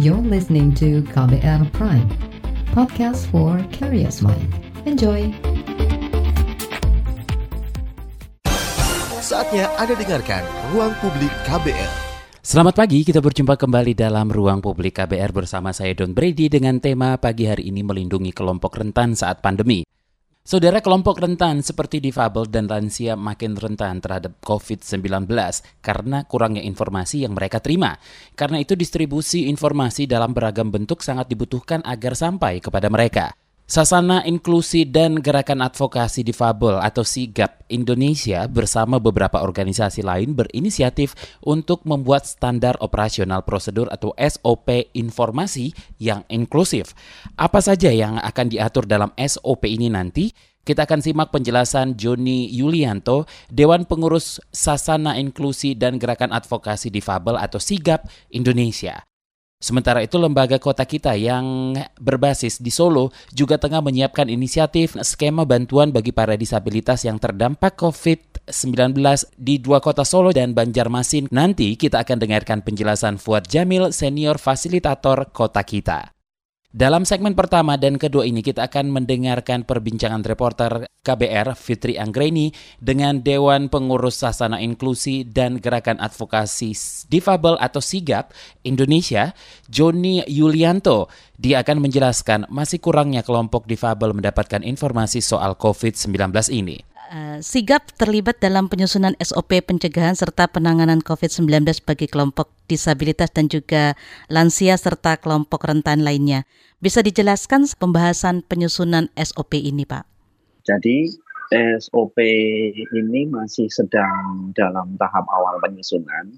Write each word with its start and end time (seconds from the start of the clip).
You're 0.00 0.24
listening 0.24 0.72
to 0.80 1.04
KBR 1.12 1.68
Prime, 1.76 2.08
podcast 2.72 3.28
for 3.28 3.60
curious 3.76 4.24
mind. 4.24 4.48
Enjoy! 4.88 5.28
Saatnya 9.20 9.68
Anda 9.76 9.92
dengarkan 9.92 10.48
Ruang 10.72 10.96
Publik 10.96 11.28
KBR. 11.44 11.92
Selamat 12.40 12.72
pagi, 12.72 13.04
kita 13.04 13.20
berjumpa 13.20 13.60
kembali 13.60 13.92
dalam 13.92 14.32
Ruang 14.32 14.64
Publik 14.64 14.96
KBR 14.96 15.28
bersama 15.44 15.76
saya 15.76 15.92
Don 15.92 16.16
Brady 16.16 16.48
dengan 16.48 16.80
tema 16.80 17.20
pagi 17.20 17.44
hari 17.44 17.68
ini 17.68 17.84
melindungi 17.84 18.32
kelompok 18.32 18.80
rentan 18.80 19.12
saat 19.12 19.44
pandemi. 19.44 19.84
Saudara 20.42 20.82
kelompok 20.82 21.22
rentan 21.22 21.62
seperti 21.62 22.02
difabel 22.02 22.50
dan 22.50 22.66
lansia 22.66 23.14
makin 23.14 23.54
rentan 23.54 24.02
terhadap 24.02 24.42
COVID-19 24.42 25.30
karena 25.78 26.26
kurangnya 26.26 26.66
informasi 26.66 27.22
yang 27.22 27.38
mereka 27.38 27.62
terima. 27.62 27.94
Karena 28.34 28.58
itu 28.58 28.74
distribusi 28.74 29.46
informasi 29.46 30.10
dalam 30.10 30.34
beragam 30.34 30.74
bentuk 30.74 30.98
sangat 31.06 31.30
dibutuhkan 31.30 31.78
agar 31.86 32.18
sampai 32.18 32.58
kepada 32.58 32.90
mereka. 32.90 33.30
Sasana 33.72 34.20
Inklusi 34.28 34.84
dan 34.84 35.24
Gerakan 35.24 35.64
Advokasi 35.64 36.20
Difabel 36.20 36.76
atau 36.76 37.00
SIGAP 37.00 37.72
Indonesia 37.72 38.44
bersama 38.44 39.00
beberapa 39.00 39.40
organisasi 39.40 40.04
lain 40.04 40.36
berinisiatif 40.36 41.16
untuk 41.40 41.80
membuat 41.88 42.28
standar 42.28 42.76
operasional 42.84 43.40
prosedur 43.48 43.88
atau 43.88 44.12
SOP 44.20 44.92
informasi 44.92 45.72
yang 45.96 46.20
inklusif. 46.28 46.92
Apa 47.40 47.64
saja 47.64 47.88
yang 47.88 48.20
akan 48.20 48.52
diatur 48.52 48.84
dalam 48.84 49.08
SOP 49.16 49.64
ini 49.64 49.88
nanti? 49.88 50.28
Kita 50.60 50.84
akan 50.84 51.00
simak 51.00 51.32
penjelasan 51.32 51.96
Joni 51.96 52.52
Yulianto, 52.52 53.24
Dewan 53.48 53.88
Pengurus 53.88 54.36
Sasana 54.52 55.16
Inklusi 55.16 55.80
dan 55.80 55.96
Gerakan 55.96 56.36
Advokasi 56.36 56.92
Difabel 56.92 57.40
atau 57.40 57.56
SIGAP 57.56 58.04
Indonesia. 58.36 59.00
Sementara 59.62 60.02
itu 60.02 60.18
lembaga 60.18 60.58
kota 60.58 60.82
kita 60.82 61.14
yang 61.14 61.78
berbasis 62.02 62.58
di 62.58 62.74
Solo 62.74 63.14
juga 63.30 63.62
tengah 63.62 63.78
menyiapkan 63.78 64.26
inisiatif 64.26 64.98
skema 65.06 65.46
bantuan 65.46 65.94
bagi 65.94 66.10
para 66.10 66.34
disabilitas 66.34 67.06
yang 67.06 67.22
terdampak 67.22 67.78
COVID-19 67.78 68.98
di 69.38 69.62
dua 69.62 69.78
kota 69.78 70.02
Solo 70.02 70.34
dan 70.34 70.50
Banjarmasin. 70.50 71.30
Nanti 71.30 71.78
kita 71.78 72.02
akan 72.02 72.18
dengarkan 72.18 72.66
penjelasan 72.66 73.22
Fuad 73.22 73.46
Jamil, 73.46 73.94
senior 73.94 74.42
fasilitator 74.42 75.30
kota 75.30 75.62
kita. 75.62 76.10
Dalam 76.72 77.04
segmen 77.04 77.36
pertama 77.36 77.76
dan 77.76 78.00
kedua 78.00 78.24
ini 78.24 78.40
kita 78.40 78.64
akan 78.64 78.96
mendengarkan 78.96 79.68
perbincangan 79.68 80.24
reporter 80.24 80.88
KBR 81.04 81.52
Fitri 81.52 82.00
Anggreni 82.00 82.48
dengan 82.80 83.20
Dewan 83.20 83.68
Pengurus 83.68 84.24
Sasana 84.24 84.56
Inklusi 84.56 85.28
dan 85.28 85.60
Gerakan 85.60 86.00
Advokasi 86.00 86.72
Difabel 87.12 87.60
atau 87.60 87.84
SIGAP 87.84 88.32
Indonesia, 88.64 89.36
Joni 89.68 90.24
Yulianto. 90.24 91.12
Dia 91.36 91.60
akan 91.60 91.76
menjelaskan 91.84 92.48
masih 92.48 92.80
kurangnya 92.80 93.20
kelompok 93.20 93.68
difabel 93.68 94.16
mendapatkan 94.16 94.64
informasi 94.64 95.20
soal 95.20 95.60
COVID-19 95.60 96.08
ini. 96.56 96.91
Uh, 97.12 97.44
Sigap 97.44 97.92
terlibat 98.00 98.40
dalam 98.40 98.72
penyusunan 98.72 99.12
SOP 99.20 99.60
pencegahan 99.60 100.16
serta 100.16 100.48
penanganan 100.48 101.04
COVID-19 101.04 101.84
bagi 101.84 102.08
kelompok 102.08 102.48
disabilitas 102.72 103.28
dan 103.36 103.52
juga 103.52 104.00
lansia 104.32 104.80
serta 104.80 105.20
kelompok 105.20 105.68
rentan 105.68 106.08
lainnya. 106.08 106.48
Bisa 106.80 107.04
dijelaskan 107.04 107.68
pembahasan 107.76 108.40
penyusunan 108.48 109.12
SOP 109.12 109.60
ini, 109.60 109.84
Pak? 109.84 110.08
Jadi 110.64 111.12
SOP 111.84 112.16
ini 112.80 113.28
masih 113.28 113.68
sedang 113.68 114.48
dalam 114.56 114.96
tahap 114.96 115.28
awal 115.28 115.60
penyusunan. 115.60 116.32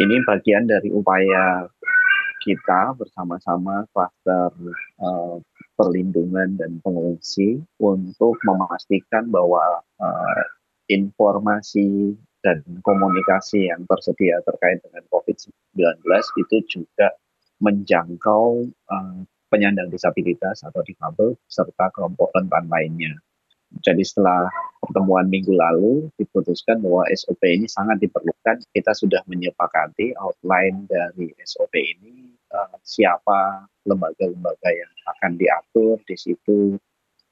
Ini 0.00 0.24
bagian 0.24 0.64
dari 0.64 0.88
upaya 0.88 1.68
kita 2.40 2.96
bersama-sama 2.96 3.84
kluster 3.92 4.48
uh, 5.04 5.36
perlindungan 5.76 6.56
dan 6.56 6.80
pengungsi 6.80 7.60
untuk 7.78 8.34
memastikan 8.42 9.28
bahwa 9.28 9.84
uh, 10.00 10.42
informasi 10.88 12.16
dan 12.40 12.62
komunikasi 12.80 13.68
yang 13.68 13.84
tersedia 13.84 14.40
terkait 14.42 14.80
dengan 14.82 15.04
COVID-19 15.12 16.00
itu 16.40 16.56
juga 16.66 17.12
menjangkau 17.60 18.66
uh, 18.88 19.18
penyandang 19.52 19.88
disabilitas 19.92 20.64
atau 20.66 20.82
difabel 20.82 21.38
serta 21.46 21.92
kelompok 21.94 22.34
rentan 22.34 22.66
lainnya. 22.66 23.14
Jadi 23.82 24.06
setelah 24.06 24.46
pertemuan 24.78 25.26
minggu 25.26 25.50
lalu 25.50 26.06
diputuskan 26.16 26.78
bahwa 26.80 27.02
SOP 27.12 27.42
ini 27.44 27.66
sangat 27.66 27.98
diperlukan. 27.98 28.62
Kita 28.70 28.94
sudah 28.94 29.20
menyepakati 29.26 30.14
outline 30.16 30.86
dari 30.86 31.34
SOP 31.42 31.74
ini 31.74 32.35
siapa 32.82 33.66
lembaga-lembaga 33.86 34.70
yang 34.70 34.92
akan 35.16 35.32
diatur 35.38 35.96
di 36.02 36.16
situ 36.18 36.74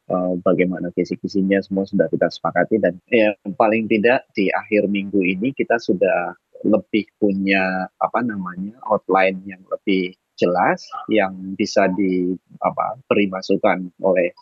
uh, 0.09 0.35
bagaimana 0.41 0.93
kisi-kisinya 0.95 1.61
semua 1.61 1.85
sudah 1.89 2.07
kita 2.09 2.29
sepakati. 2.31 2.81
Dan 2.81 2.99
ya 3.09 3.35
paling 3.57 3.89
tidak 3.91 4.29
di 4.33 4.49
akhir 4.51 4.89
minggu 4.89 5.21
ini 5.21 5.53
kita 5.55 5.81
sudah 5.81 6.37
lebih 6.65 7.05
punya 7.21 7.93
apa 8.01 8.25
namanya 8.25 8.81
outline 8.89 9.45
yang 9.45 9.61
lebih 9.69 10.17
jelas 10.35 10.81
yang 11.13 11.37
bisa 11.55 11.87
di 11.95 12.35
apa 12.59 12.99
beri 13.07 13.31
masukan 13.31 13.87
oleh 14.03 14.33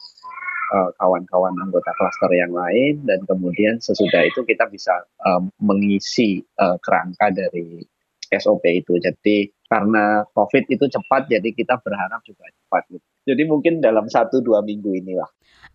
eh, 0.73 0.91
kawan-kawan 0.97 1.53
anggota 1.59 1.91
klaster 1.99 2.31
yang 2.33 2.55
lain. 2.55 3.03
Dan 3.03 3.27
kemudian 3.27 3.83
sesudah 3.83 4.23
itu 4.23 4.47
kita 4.47 4.71
bisa 4.71 5.05
um, 5.27 5.51
mengisi 5.61 6.41
uh, 6.63 6.79
kerangka 6.81 7.35
dari 7.35 7.83
SOP 8.41 8.65
itu. 8.69 8.97
Jadi 8.97 9.51
karena 9.69 10.25
COVID 10.33 10.69
itu 10.69 10.85
cepat, 10.89 11.29
jadi 11.29 11.49
kita 11.53 11.81
berharap 11.81 12.21
juga 12.25 12.49
cepat. 12.49 12.83
Gitu. 12.89 13.07
Jadi 13.29 13.43
mungkin 13.49 13.81
dalam 13.81 14.09
satu 14.09 14.41
dua 14.41 14.61
minggu 14.61 14.93
inilah. 14.93 15.29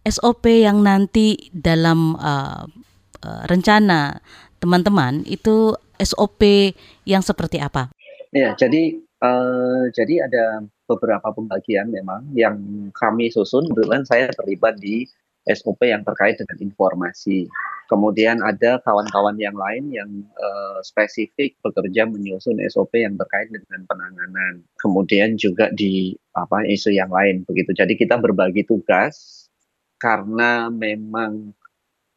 SOP 0.07 0.47
yang 0.63 0.81
nanti 0.85 1.51
dalam 1.51 2.15
uh, 2.15 2.63
uh, 3.25 3.43
rencana 3.49 4.21
teman-teman 4.57 5.25
itu 5.27 5.75
SOP 5.97 6.73
yang 7.05 7.25
seperti 7.25 7.57
apa? 7.61 7.89
Ya, 8.31 8.53
jadi 8.53 9.01
uh, 9.23 9.89
jadi 9.91 10.29
ada 10.29 10.67
beberapa 10.87 11.33
pembagian 11.33 11.91
memang 11.91 12.31
yang 12.37 12.57
kami 12.95 13.33
susun. 13.33 13.67
Kebetulan 13.67 14.03
saya 14.07 14.31
terlibat 14.31 14.79
di 14.79 15.07
SOP 15.51 15.87
yang 15.87 16.03
terkait 16.03 16.35
dengan 16.39 16.57
informasi. 16.59 17.47
Kemudian 17.87 18.43
ada 18.43 18.83
kawan-kawan 18.83 19.39
yang 19.39 19.55
lain 19.55 19.87
yang 19.95 20.09
uh, 20.35 20.79
spesifik 20.83 21.55
bekerja 21.63 22.03
menyusun 22.03 22.59
SOP 22.67 22.99
yang 22.99 23.15
terkait 23.15 23.47
dengan 23.47 23.87
penanganan. 23.87 24.67
Kemudian 24.75 25.39
juga 25.39 25.71
di 25.71 26.11
apa 26.35 26.67
isu 26.67 26.91
yang 26.91 27.07
lain 27.07 27.47
begitu. 27.47 27.71
Jadi 27.71 27.95
kita 27.95 28.19
berbagi 28.19 28.67
tugas 28.67 29.47
karena 30.03 30.67
memang 30.67 31.55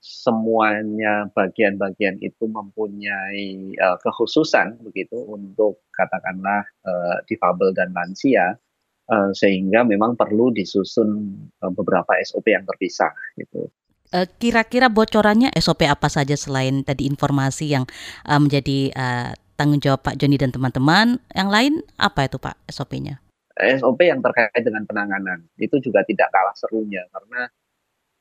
semuanya 0.00 1.28
bagian-bagian 1.36 2.16
itu 2.24 2.48
mempunyai 2.48 3.76
uh, 3.76 4.00
kekhususan 4.00 4.80
begitu 4.80 5.16
untuk 5.28 5.84
katakanlah 5.92 6.64
uh, 6.88 7.20
difabel 7.28 7.76
dan 7.76 7.92
lansia 7.92 8.56
uh, 9.10 9.30
sehingga 9.34 9.82
memang 9.82 10.14
perlu 10.14 10.54
disusun 10.54 11.34
uh, 11.60 11.72
beberapa 11.74 12.14
SOP 12.22 12.54
yang 12.54 12.62
terpisah 12.64 13.10
gitu. 13.36 13.66
Kira-kira 14.10 14.90
bocorannya 14.90 15.54
SOP 15.54 15.86
apa 15.86 16.10
saja 16.10 16.34
selain 16.34 16.82
tadi 16.82 17.06
informasi 17.06 17.70
yang 17.70 17.86
uh, 18.26 18.42
menjadi 18.42 18.90
uh, 18.90 19.30
tanggung 19.54 19.78
jawab 19.78 20.02
Pak 20.02 20.18
Joni 20.18 20.34
dan 20.34 20.50
teman-teman? 20.50 21.22
Yang 21.30 21.48
lain 21.52 21.72
apa 21.94 22.26
itu 22.26 22.42
Pak 22.42 22.58
SOP-nya? 22.66 23.22
SOP 23.60 24.00
yang 24.08 24.24
terkait 24.24 24.64
dengan 24.64 24.88
penanganan 24.88 25.44
itu 25.60 25.76
juga 25.84 26.00
tidak 26.08 26.32
kalah 26.32 26.56
serunya 26.56 27.04
karena 27.12 27.42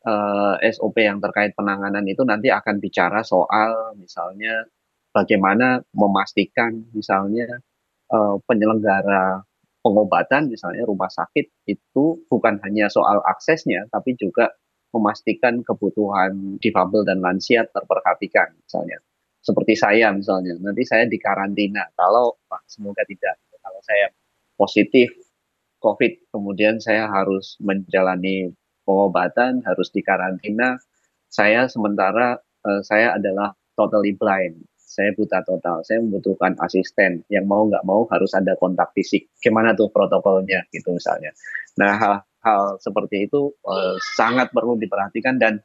uh, 0.03 0.55
eh, 0.59 0.71
SOP 0.75 0.99
yang 0.99 1.23
terkait 1.23 1.55
penanganan 1.55 2.03
itu 2.05 2.27
nanti 2.27 2.51
akan 2.51 2.83
bicara 2.83 3.23
soal 3.23 3.95
misalnya 3.95 4.67
bagaimana 5.15 5.79
memastikan 5.95 6.91
misalnya 6.91 7.63
uh, 8.11 8.35
penyelenggara 8.43 9.47
pengobatan 9.79 10.51
misalnya 10.51 10.83
rumah 10.83 11.07
sakit 11.07 11.67
itu 11.67 12.23
bukan 12.27 12.59
hanya 12.67 12.91
soal 12.91 13.23
aksesnya 13.23 13.87
tapi 13.91 14.15
juga 14.19 14.51
memastikan 14.89 15.61
kebutuhan 15.61 16.57
difabel 16.57 17.05
dan 17.05 17.21
lansia 17.21 17.63
terperhatikan 17.69 18.57
misalnya 18.59 18.99
seperti 19.39 19.79
saya 19.79 20.11
misalnya 20.11 20.57
nanti 20.59 20.83
saya 20.83 21.07
dikarantina 21.07 21.93
kalau 21.95 22.35
semoga 22.67 23.05
tidak 23.07 23.39
kalau 23.63 23.79
saya 23.85 24.11
positif 24.59 25.13
COVID 25.79 26.35
kemudian 26.35 26.83
saya 26.83 27.07
harus 27.07 27.55
menjalani 27.63 28.51
pengobatan, 28.83 29.63
harus 29.63 29.93
dikarantina. 29.95 30.81
Saya 31.29 31.69
sementara 31.71 32.41
uh, 32.67 32.81
saya 32.83 33.15
adalah 33.15 33.55
totally 33.77 34.17
blind. 34.17 34.65
Saya 34.89 35.13
buta 35.13 35.45
total. 35.45 35.85
Saya 35.85 36.01
membutuhkan 36.01 36.57
asisten 36.57 37.21
yang 37.29 37.45
mau 37.45 37.69
nggak 37.69 37.85
mau 37.85 38.09
harus 38.09 38.33
ada 38.33 38.57
kontak 38.57 38.89
fisik. 38.97 39.29
Gimana 39.37 39.77
tuh 39.77 39.93
protokolnya 39.93 40.65
gitu 40.73 40.97
misalnya. 40.97 41.29
Nah 41.77 41.93
hal-hal 41.93 42.81
seperti 42.81 43.29
itu 43.29 43.53
uh, 43.69 43.95
sangat 44.17 44.49
perlu 44.49 44.81
diperhatikan 44.81 45.37
dan 45.37 45.61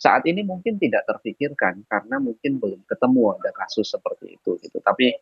saat 0.00 0.24
ini 0.24 0.40
mungkin 0.48 0.80
tidak 0.80 1.04
terpikirkan 1.04 1.84
karena 1.84 2.16
mungkin 2.16 2.56
belum 2.56 2.88
ketemu 2.88 3.36
ada 3.36 3.52
kasus 3.52 3.92
seperti 3.92 4.40
itu 4.40 4.56
gitu. 4.64 4.80
Tapi 4.80 5.12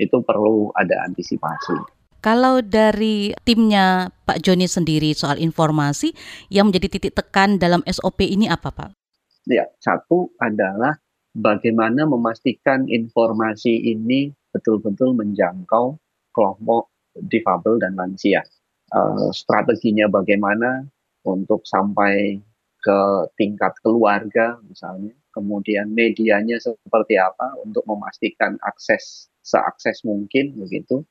itu 0.00 0.16
perlu 0.24 0.72
ada 0.72 1.04
antisipasi. 1.04 1.76
Kalau 2.24 2.64
dari 2.64 3.36
timnya 3.44 4.08
Pak 4.24 4.40
Joni 4.40 4.66
sendiri 4.66 5.12
soal 5.12 5.36
informasi 5.36 6.16
yang 6.48 6.72
menjadi 6.72 6.96
titik 6.96 7.12
tekan 7.12 7.60
dalam 7.60 7.84
SOP 7.86 8.24
ini 8.24 8.48
apa 8.48 8.72
Pak? 8.72 8.90
Ya, 9.46 9.68
satu 9.78 10.34
adalah 10.42 10.98
bagaimana 11.36 12.08
memastikan 12.08 12.88
informasi 12.88 13.92
ini 13.92 14.32
betul-betul 14.56 15.12
menjangkau 15.12 16.00
kelompok 16.32 16.88
difabel 17.28 17.76
dan 17.80 17.96
lansia. 17.96 18.40
Uh, 18.94 19.28
strateginya 19.34 20.06
bagaimana 20.06 20.86
untuk 21.26 21.66
sampai 21.66 22.38
ke 22.80 23.00
tingkat 23.34 23.74
keluarga 23.82 24.56
misalnya, 24.62 25.10
kemudian 25.34 25.90
medianya 25.90 26.56
seperti 26.62 27.18
apa 27.18 27.58
untuk 27.66 27.82
memastikan 27.84 28.54
akses 28.62 29.26
seakses 29.42 30.06
mungkin 30.06 30.54
begitu. 30.54 31.02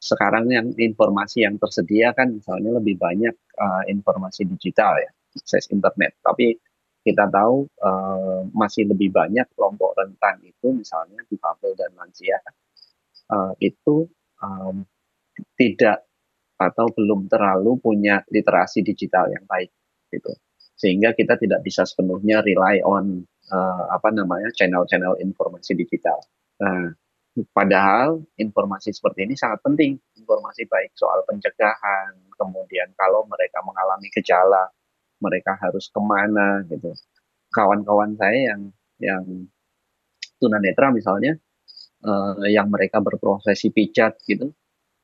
Sekarang 0.00 0.48
yang 0.48 0.72
informasi 0.78 1.44
yang 1.44 1.60
tersedia 1.60 2.14
kan 2.14 2.32
misalnya 2.32 2.78
lebih 2.78 2.96
banyak 2.96 3.34
uh, 3.58 3.82
informasi 3.90 4.48
digital 4.48 4.96
ya, 4.96 5.10
akses 5.36 5.68
internet. 5.68 6.16
Tapi 6.24 6.56
kita 7.04 7.28
tahu 7.28 7.68
uh, 7.84 8.48
masih 8.56 8.88
lebih 8.88 9.12
banyak 9.12 9.44
kelompok 9.52 9.92
rentan 10.00 10.40
itu 10.40 10.72
misalnya 10.72 11.20
difabel 11.28 11.76
dan 11.76 11.92
lansia 11.92 12.40
uh, 13.28 13.52
itu 13.60 14.08
um, 14.40 14.88
tidak 15.54 16.08
atau 16.56 16.86
belum 16.96 17.28
terlalu 17.28 17.76
punya 17.76 18.24
literasi 18.32 18.80
digital 18.80 19.28
yang 19.28 19.44
baik 19.44 19.68
gitu 20.08 20.32
sehingga 20.74 21.14
kita 21.14 21.38
tidak 21.38 21.60
bisa 21.62 21.86
sepenuhnya 21.86 22.42
rely 22.42 22.82
on 22.82 23.22
uh, 23.52 23.84
apa 23.94 24.10
namanya 24.10 24.50
channel-channel 24.54 25.20
informasi 25.22 25.78
digital. 25.78 26.18
Nah, 26.58 26.90
padahal 27.50 28.22
informasi 28.38 28.94
seperti 28.94 29.26
ini 29.26 29.34
sangat 29.34 29.62
penting, 29.62 29.98
informasi 30.18 30.66
baik 30.66 30.94
soal 30.98 31.22
pencegahan, 31.26 32.14
kemudian 32.34 32.90
kalau 32.98 33.26
mereka 33.26 33.62
mengalami 33.62 34.10
gejala 34.10 34.70
mereka 35.24 35.56
harus 35.56 35.88
ke 35.88 36.00
mana 36.04 36.60
gitu. 36.68 36.92
Kawan-kawan 37.48 38.12
saya 38.20 38.52
yang 38.52 38.60
yang 39.00 39.24
tunanetra 40.36 40.92
misalnya, 40.92 41.40
uh, 42.04 42.44
yang 42.44 42.68
mereka 42.68 43.00
berprofesi 43.00 43.72
pijat 43.72 44.20
gitu, 44.28 44.52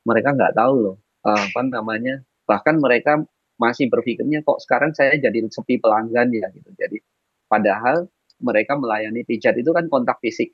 mereka 0.05 0.37
nggak 0.37 0.53
tahu 0.53 0.73
loh 0.85 0.97
uh, 1.25 1.41
apa 1.49 1.61
namanya. 1.65 2.21
Bahkan 2.45 2.77
mereka 2.77 3.17
masih 3.57 3.89
berpikirnya 3.89 4.41
kok 4.41 4.57
sekarang 4.61 4.93
saya 4.93 5.17
jadi 5.17 5.45
sepi 5.49 5.81
pelanggan 5.81 6.29
ya 6.33 6.49
gitu. 6.53 6.69
Jadi 6.77 6.97
padahal 7.45 8.09
mereka 8.41 8.73
melayani 8.77 9.21
pijat 9.21 9.53
itu 9.57 9.69
kan 9.69 9.85
kontak 9.85 10.17
fisik 10.21 10.53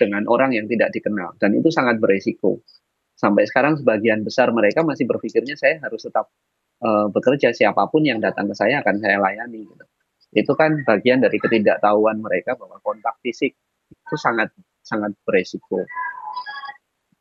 dengan 0.00 0.24
orang 0.30 0.54
yang 0.54 0.70
tidak 0.70 0.94
dikenal 0.94 1.34
dan 1.42 1.54
itu 1.54 1.68
sangat 1.74 1.98
beresiko. 1.98 2.62
Sampai 3.18 3.50
sekarang 3.50 3.74
sebagian 3.74 4.22
besar 4.22 4.54
mereka 4.54 4.86
masih 4.86 5.04
berpikirnya 5.10 5.58
saya 5.58 5.82
harus 5.82 6.06
tetap 6.06 6.30
uh, 6.82 7.06
bekerja 7.10 7.50
siapa 7.54 7.86
pun 7.90 8.06
yang 8.06 8.22
datang 8.22 8.50
ke 8.50 8.54
saya 8.54 8.82
akan 8.82 8.96
saya 9.02 9.18
layani 9.18 9.66
gitu. 9.66 9.84
Itu 10.34 10.52
kan 10.54 10.84
bagian 10.84 11.24
dari 11.24 11.40
ketidaktahuan 11.40 12.20
mereka 12.20 12.54
bahwa 12.54 12.76
kontak 12.84 13.16
fisik 13.24 13.56
itu 13.88 14.16
sangat 14.20 14.52
sangat 14.84 15.16
beresiko. 15.24 15.84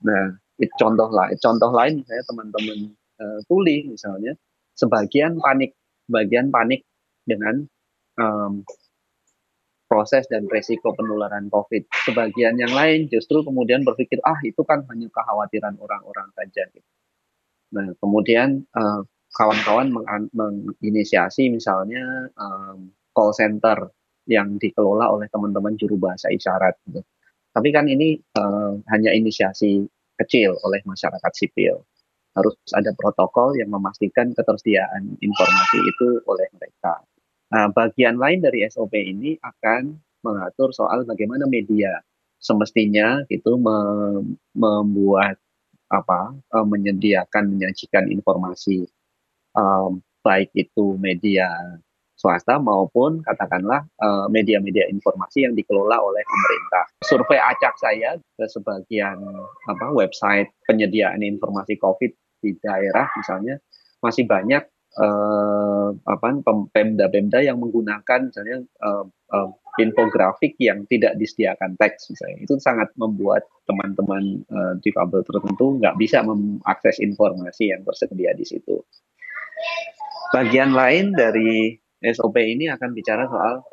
Nah, 0.04 0.36
contoh 0.78 1.10
lah, 1.10 1.32
contoh 1.40 1.72
lain 1.72 2.04
saya 2.04 2.22
teman-teman 2.28 2.94
uh, 3.20 3.40
tuli 3.48 3.88
misalnya, 3.88 4.36
sebagian 4.76 5.40
panik, 5.40 5.74
bagian 6.08 6.52
panik 6.54 6.86
dengan 7.24 7.66
um, 8.20 8.64
proses 9.88 10.28
dan 10.28 10.46
resiko 10.52 10.92
penularan 10.94 11.48
COVID. 11.48 11.88
Sebagian 12.08 12.60
yang 12.60 12.76
lain 12.76 13.08
justru 13.08 13.42
kemudian 13.42 13.88
berpikir, 13.88 14.20
ah 14.28 14.38
itu 14.44 14.62
kan 14.68 14.84
hanya 14.92 15.08
kekhawatiran 15.08 15.80
orang-orang 15.80 16.28
saja. 16.36 16.68
Gitu. 16.72 16.90
Nah, 17.76 17.92
kemudian 18.00 18.68
uh, 18.76 19.02
kawan-kawan 19.36 19.92
menginisiasi 20.32 21.52
misalnya 21.52 22.32
um, 22.40 22.92
call 23.12 23.34
center 23.36 23.92
yang 24.28 24.60
dikelola 24.60 25.08
oleh 25.08 25.28
teman-teman 25.32 25.76
juru 25.80 25.96
bahasa 25.98 26.28
isyarat. 26.30 26.76
Gitu. 26.86 27.02
Tapi 27.56 27.70
kan 27.74 27.90
ini 27.90 28.20
uh, 28.38 28.78
hanya 28.94 29.16
inisiasi 29.16 29.88
kecil 30.20 30.58
oleh 30.62 30.84
masyarakat 30.84 31.32
sipil. 31.34 31.82
Harus 32.38 32.54
ada 32.78 32.94
protokol 32.94 33.58
yang 33.58 33.74
memastikan 33.74 34.30
ketersediaan 34.38 35.18
informasi 35.18 35.78
itu 35.82 36.22
oleh 36.30 36.46
mereka. 36.54 37.02
Nah, 37.50 37.72
bagian 37.74 38.22
lain 38.22 38.46
dari 38.46 38.62
SOP 38.70 38.94
ini 38.94 39.34
akan 39.42 39.98
mengatur 40.22 40.70
soal 40.70 41.08
bagaimana 41.08 41.50
media 41.50 41.98
semestinya 42.38 43.26
itu 43.34 43.58
membuat 44.54 45.42
apa 45.88 46.36
menyediakan 46.52 47.58
menyajikan 47.58 48.12
informasi 48.12 48.86
um, 49.58 50.00
baik 50.22 50.54
itu 50.54 50.94
media 51.02 51.50
swasta 52.18 52.58
maupun 52.58 53.22
katakanlah 53.22 53.86
media-media 54.34 54.90
informasi 54.90 55.46
yang 55.46 55.54
dikelola 55.54 56.02
oleh 56.02 56.26
pemerintah. 56.26 56.90
Survei 57.06 57.38
acak 57.38 57.78
saya 57.78 58.18
ke 58.18 58.46
sebagian 58.50 59.22
apa 59.70 59.94
website 59.94 60.50
penyediaan 60.66 61.22
informasi 61.22 61.78
COVID 61.78 62.12
di 62.42 62.58
daerah 62.58 63.06
misalnya 63.14 63.62
masih 64.02 64.26
banyak 64.26 64.66
pemda-pemda 66.74 67.40
yang 67.46 67.62
menggunakan 67.62 68.20
misalnya 68.34 68.66
uh, 68.82 69.06
uh, 69.06 69.50
infografik 69.78 70.58
yang 70.58 70.90
tidak 70.90 71.14
disediakan 71.22 71.78
teks 71.78 72.10
misalnya 72.10 72.42
itu 72.42 72.58
sangat 72.58 72.90
membuat 72.98 73.46
teman-teman 73.70 74.42
uh, 74.50 74.74
difabel 74.82 75.22
tertentu 75.22 75.78
nggak 75.78 75.96
bisa 76.02 76.26
mengakses 76.26 76.98
informasi 76.98 77.70
yang 77.70 77.86
tersedia 77.86 78.34
di 78.34 78.46
situ. 78.46 78.82
Bagian 80.34 80.76
lain 80.76 81.16
dari 81.16 81.78
SOP 82.04 82.38
ini 82.38 82.68
akan 82.70 82.90
bicara 82.94 83.26
soal 83.26 83.64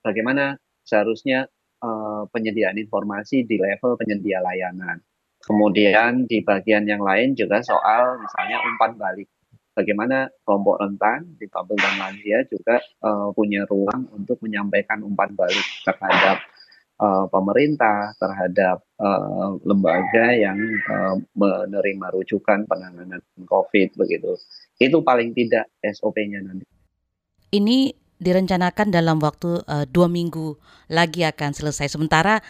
bagaimana 0.00 0.56
seharusnya 0.86 1.50
uh, 1.82 2.24
penyediaan 2.30 2.78
informasi 2.78 3.44
di 3.44 3.58
level 3.58 3.98
penyedia 3.98 4.40
layanan. 4.40 5.02
Kemudian 5.42 6.26
di 6.26 6.42
bagian 6.42 6.86
yang 6.86 7.02
lain 7.02 7.38
juga 7.38 7.62
soal 7.62 8.18
misalnya 8.18 8.62
umpan 8.66 8.98
balik. 8.98 9.28
Bagaimana 9.76 10.32
kelompok 10.40 10.80
rentan, 10.80 11.36
di 11.36 11.44
difabel 11.44 11.76
dan 11.76 11.94
lansia 12.00 12.48
juga 12.48 12.80
uh, 13.04 13.28
punya 13.36 13.68
ruang 13.68 14.08
untuk 14.16 14.40
menyampaikan 14.40 15.04
umpan 15.04 15.36
balik 15.36 15.66
terhadap 15.84 16.40
uh, 17.00 17.26
pemerintah, 17.28 18.12
terhadap 18.20 18.84
uh, 19.00 19.56
lembaga 19.64 20.32
yang 20.36 20.58
uh, 20.88 21.16
menerima 21.36 22.06
rujukan 22.12 22.64
penanganan 22.68 23.20
COVID 23.44 23.96
begitu 23.96 24.36
itu 24.76 25.00
paling 25.00 25.32
tidak 25.32 25.72
SOP-nya 25.80 26.44
nanti. 26.44 26.64
Ini 27.52 27.92
direncanakan 28.16 28.92
dalam 28.92 29.16
waktu 29.20 29.60
uh, 29.64 29.84
dua 29.88 30.08
minggu 30.08 30.56
lagi 30.92 31.24
akan 31.24 31.52
selesai. 31.56 31.92
Sementara 31.96 32.40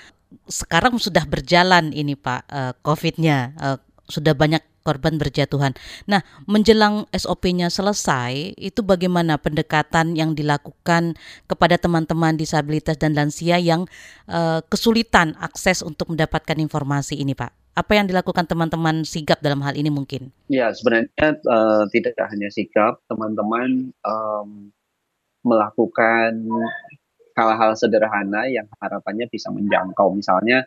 sekarang 0.50 0.98
sudah 0.98 1.22
berjalan 1.26 1.94
ini 1.94 2.18
Pak 2.18 2.42
uh, 2.50 2.72
COVID-nya, 2.82 3.54
uh, 3.58 3.78
sudah 4.10 4.34
banyak 4.34 4.62
korban 4.86 5.18
berjatuhan. 5.18 5.74
Nah, 6.06 6.22
menjelang 6.46 7.10
SOP-nya 7.10 7.66
selesai, 7.66 8.54
itu 8.54 8.86
bagaimana 8.86 9.42
pendekatan 9.42 10.14
yang 10.14 10.38
dilakukan 10.38 11.18
kepada 11.50 11.74
teman-teman 11.82 12.38
disabilitas 12.38 12.94
dan 13.02 13.18
lansia 13.18 13.58
yang 13.58 13.90
uh, 14.30 14.62
kesulitan 14.70 15.34
akses 15.42 15.82
untuk 15.82 16.14
mendapatkan 16.14 16.54
informasi 16.62 17.18
ini, 17.18 17.34
Pak? 17.34 17.66
apa 17.76 17.92
yang 17.92 18.08
dilakukan 18.08 18.48
teman-teman 18.48 19.04
sigap 19.04 19.44
dalam 19.44 19.60
hal 19.60 19.76
ini 19.76 19.92
mungkin? 19.92 20.32
Ya 20.48 20.72
sebenarnya 20.72 21.36
uh, 21.44 21.84
tidak 21.92 22.16
hanya 22.32 22.48
sigap, 22.48 23.04
teman-teman 23.04 23.92
um, 24.00 24.72
melakukan 25.44 26.40
hal-hal 27.36 27.76
sederhana 27.76 28.48
yang 28.48 28.64
harapannya 28.80 29.28
bisa 29.28 29.52
menjangkau. 29.52 30.08
Misalnya 30.16 30.64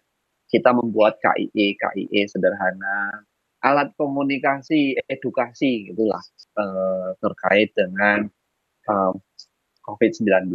kita 0.54 0.70
membuat 0.70 1.18
KIE, 1.18 1.74
KIE 1.76 2.22
sederhana, 2.30 3.26
alat 3.60 3.92
komunikasi, 4.00 4.96
edukasi 5.08 5.92
gitulah 5.92 6.24
uh, 6.56 7.12
terkait 7.20 7.76
dengan 7.76 8.28
um, 8.88 9.20
COVID-19 9.90 10.54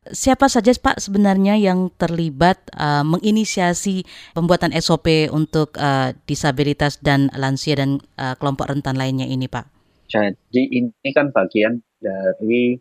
Siapa 0.05 0.45
saja 0.45 0.69
Pak 0.69 1.01
sebenarnya 1.01 1.57
yang 1.57 1.89
terlibat 1.97 2.61
uh, 2.77 3.01
menginisiasi 3.01 4.05
pembuatan 4.37 4.69
SOP 4.77 5.33
untuk 5.33 5.73
uh, 5.81 6.13
disabilitas 6.29 7.01
dan 7.01 7.33
lansia 7.33 7.73
dan 7.73 7.97
uh, 8.21 8.37
kelompok 8.37 8.69
rentan 8.69 9.01
lainnya 9.01 9.25
ini 9.25 9.49
Pak? 9.49 9.65
Jadi 10.05 10.61
ini 10.69 11.09
kan 11.09 11.33
bagian 11.33 11.81
dari 11.97 12.77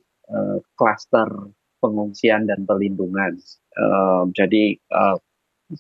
klaster 0.77 1.29
uh, 1.33 1.49
pengungsian 1.81 2.45
dan 2.45 2.69
perlindungan. 2.69 3.41
Uh, 3.73 4.29
jadi 4.37 4.77
uh, 4.93 5.17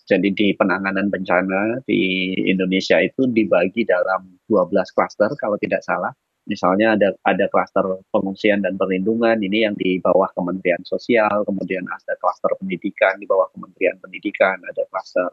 jadi 0.08 0.32
di 0.32 0.56
penanganan 0.56 1.12
bencana 1.12 1.84
di 1.84 2.32
Indonesia 2.48 3.00
itu 3.04 3.28
dibagi 3.28 3.84
dalam 3.84 4.33
12 4.48 4.70
klaster 4.96 5.30
kalau 5.40 5.56
tidak 5.60 5.82
salah. 5.84 6.12
Misalnya 6.44 6.92
ada 6.92 7.08
ada 7.24 7.48
klaster 7.48 8.04
pengungsian 8.12 8.60
dan 8.60 8.76
perlindungan 8.76 9.40
ini 9.40 9.64
yang 9.64 9.72
di 9.80 9.96
bawah 9.96 10.28
Kementerian 10.36 10.84
Sosial, 10.84 11.40
kemudian 11.48 11.88
ada 11.88 12.12
klaster 12.20 12.52
pendidikan 12.60 13.16
di 13.16 13.24
bawah 13.24 13.48
Kementerian 13.56 13.96
Pendidikan, 13.96 14.60
ada 14.60 14.84
klaster 14.92 15.32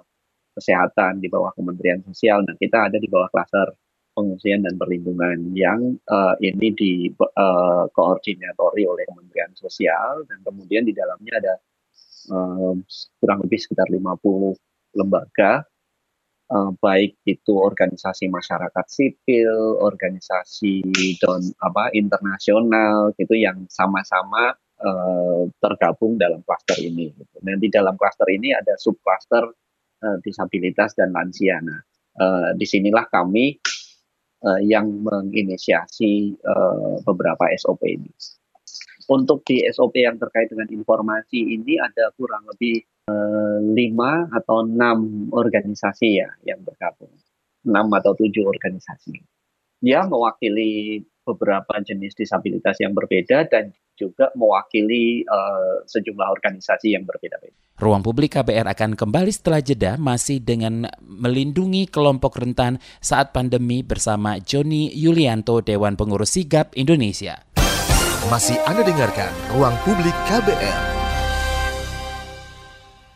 kesehatan 0.56 1.20
di 1.20 1.28
bawah 1.28 1.52
Kementerian 1.52 2.00
Sosial, 2.08 2.48
dan 2.48 2.56
kita 2.56 2.88
ada 2.88 2.96
di 2.96 3.12
bawah 3.12 3.28
klaster 3.28 3.76
pengungsian 4.16 4.64
dan 4.64 4.76
perlindungan 4.76 5.56
yang 5.56 5.96
uh, 6.12 6.36
ini 6.44 6.72
di 6.76 6.94
uh, 7.16 7.88
koordinatori 7.96 8.84
oleh 8.84 9.08
Kementerian 9.08 9.52
Sosial 9.56 10.28
dan 10.28 10.44
kemudian 10.44 10.84
di 10.84 10.92
dalamnya 10.92 11.34
ada 11.40 11.54
uh, 12.36 12.76
kurang 13.24 13.40
lebih 13.48 13.60
sekitar 13.60 13.88
50 13.88 15.00
lembaga 15.00 15.64
uh, 16.52 16.72
baik 16.78 17.24
itu 17.24 17.56
organisasi 17.56 18.28
masyarakat 18.28 18.86
sipil, 18.92 19.80
organisasi 19.80 20.84
don 21.24 21.42
apa 21.64 21.96
internasional 21.96 23.16
gitu 23.16 23.34
yang 23.40 23.66
sama-sama 23.72 24.54
uh, 24.84 25.48
tergabung 25.58 26.20
dalam 26.20 26.44
klaster 26.44 26.78
ini. 26.84 27.16
Gitu. 27.16 27.36
Dan 27.40 27.58
di 27.58 27.72
dalam 27.72 27.96
klaster 27.96 28.28
ini 28.30 28.52
ada 28.52 28.76
subklaster 28.76 29.48
uh, 30.04 30.18
disabilitas 30.22 30.94
dan 30.94 31.16
lansia. 31.16 31.58
Nah, 31.64 31.80
uh, 32.20 32.52
di 32.54 32.68
sinilah 32.68 33.08
kami 33.08 33.56
uh, 34.44 34.62
yang 34.62 34.92
menginisiasi 35.02 36.36
uh, 36.44 37.00
beberapa 37.08 37.48
SOP 37.56 37.82
ini. 37.88 38.12
Untuk 39.12 39.44
di 39.44 39.60
SOP 39.68 39.98
yang 40.00 40.16
terkait 40.16 40.48
dengan 40.48 40.70
informasi 40.72 41.60
ini 41.60 41.76
ada 41.76 42.14
kurang 42.16 42.48
lebih 42.48 42.80
eh, 42.80 43.01
lima 43.62 44.28
atau 44.32 44.66
enam 44.66 45.30
organisasi 45.32 46.08
ya 46.22 46.30
yang 46.44 46.62
bergabung, 46.62 47.12
enam 47.66 47.88
atau 47.96 48.16
tujuh 48.18 48.46
organisasi. 48.46 49.22
Dia 49.82 50.06
mewakili 50.06 51.02
beberapa 51.26 51.78
jenis 51.82 52.18
disabilitas 52.18 52.78
yang 52.82 52.94
berbeda 52.94 53.50
dan 53.50 53.74
juga 54.02 54.34
mewakili 54.34 55.22
uh, 55.30 55.86
sejumlah 55.86 56.26
organisasi 56.26 56.98
yang 56.98 57.06
berbeda-beda. 57.06 57.54
Ruang 57.78 58.06
Publik 58.06 58.38
KBR 58.38 58.70
akan 58.78 58.94
kembali 58.94 59.32
setelah 59.34 59.62
jeda 59.62 59.98
masih 59.98 60.42
dengan 60.42 60.86
melindungi 61.02 61.90
kelompok 61.90 62.38
rentan 62.42 62.78
saat 63.02 63.34
pandemi 63.34 63.82
bersama 63.82 64.38
Joni 64.38 64.94
Yulianto 64.94 65.62
Dewan 65.66 65.98
Pengurus 65.98 66.38
Sigap 66.38 66.74
Indonesia. 66.78 67.42
Masih 68.30 68.58
Anda 68.70 68.86
dengarkan 68.86 69.34
Ruang 69.58 69.74
Publik 69.82 70.14
KBR. 70.30 71.01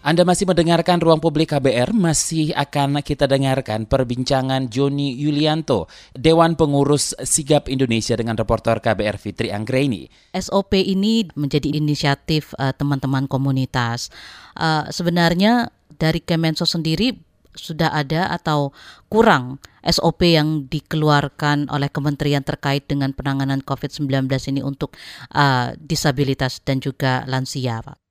Anda 0.06 0.22
masih 0.22 0.46
mendengarkan 0.46 1.02
Ruang 1.02 1.18
Publik 1.18 1.50
KBR, 1.50 1.90
masih 1.90 2.54
akan 2.54 3.02
kita 3.02 3.26
dengarkan 3.26 3.90
perbincangan 3.90 4.70
Joni 4.70 5.18
Yulianto, 5.18 5.90
Dewan 6.14 6.54
Pengurus 6.54 7.18
Sigap 7.26 7.66
Indonesia 7.74 8.14
dengan 8.14 8.38
reporter 8.38 8.78
KBR 8.86 9.18
Fitri 9.18 9.50
Anggreni. 9.50 10.06
SOP 10.30 10.78
ini 10.78 11.26
menjadi 11.34 11.74
inisiatif 11.74 12.54
uh, 12.62 12.70
teman-teman 12.78 13.26
komunitas. 13.26 14.14
Uh, 14.54 14.86
sebenarnya 14.94 15.74
dari 15.98 16.22
Kemensos 16.22 16.78
sendiri 16.78 17.18
sudah 17.58 17.90
ada 17.90 18.30
atau 18.30 18.78
kurang 19.10 19.58
SOP 19.82 20.22
yang 20.38 20.70
dikeluarkan 20.70 21.66
oleh 21.74 21.90
kementerian 21.90 22.46
terkait 22.46 22.86
dengan 22.86 23.10
penanganan 23.10 23.66
COVID-19 23.66 24.30
ini 24.54 24.62
untuk 24.62 24.94
uh, 25.34 25.74
disabilitas 25.82 26.62
dan 26.62 26.78
juga 26.78 27.26
lansia, 27.26 27.82
Pak? 27.82 28.05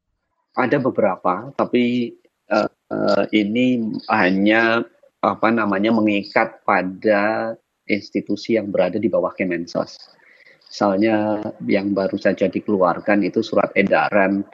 Ada 0.54 0.78
beberapa, 0.78 1.50
tapi 1.58 2.14
uh, 2.50 2.70
uh, 2.70 3.24
ini 3.34 3.82
hanya 4.06 4.86
apa 5.18 5.48
namanya 5.50 5.90
mengikat 5.90 6.62
pada 6.62 7.54
institusi 7.90 8.54
yang 8.54 8.70
berada 8.70 9.00
di 9.02 9.10
bawah 9.10 9.34
Kemensos. 9.34 9.98
Misalnya 10.70 11.42
yang 11.66 11.94
baru 11.94 12.18
saja 12.18 12.46
dikeluarkan 12.50 13.26
itu 13.26 13.42
surat 13.42 13.70
edaran 13.74 14.46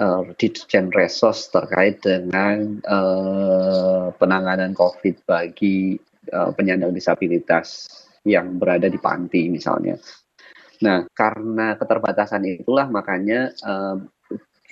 uh, 0.00 0.24
Ditjen 0.36 0.92
Resos 0.92 1.48
terkait 1.52 2.00
dengan 2.00 2.80
uh, 2.84 4.12
penanganan 4.16 4.76
COVID 4.76 5.24
bagi 5.24 5.96
uh, 6.32 6.52
penyandang 6.52 6.92
disabilitas 6.92 7.88
yang 8.26 8.58
berada 8.60 8.90
di 8.90 8.98
panti 8.98 9.48
misalnya. 9.48 9.96
Nah, 10.84 11.08
karena 11.16 11.72
keterbatasan 11.80 12.44
itulah 12.44 12.84
makanya 12.92 13.48
uh, 13.64 13.96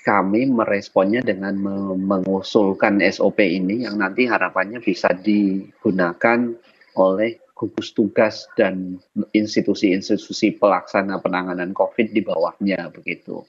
kami 0.05 0.45
meresponnya 0.53 1.25
dengan 1.25 1.57
mengusulkan 1.97 3.01
SOP 3.09 3.41
ini 3.41 3.89
yang 3.89 3.97
nanti 3.97 4.29
harapannya 4.29 4.85
bisa 4.85 5.17
digunakan 5.17 6.53
oleh 7.01 7.41
gugus 7.57 7.97
tugas 7.97 8.45
dan 8.53 9.01
institusi-institusi 9.33 10.61
pelaksana 10.61 11.25
penanganan 11.25 11.73
COVID 11.73 12.13
di 12.13 12.21
bawahnya 12.21 12.93
begitu. 12.93 13.49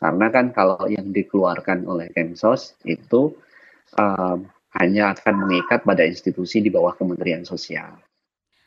Karena 0.00 0.32
kan 0.32 0.56
kalau 0.56 0.80
yang 0.88 1.12
dikeluarkan 1.12 1.84
oleh 1.84 2.08
Kemsos 2.16 2.80
itu 2.88 3.36
uh, 4.00 4.40
hanya 4.80 5.12
akan 5.12 5.34
mengikat 5.44 5.84
pada 5.84 6.08
institusi 6.08 6.64
di 6.64 6.72
bawah 6.72 6.96
Kementerian 6.96 7.44
Sosial. 7.44 8.00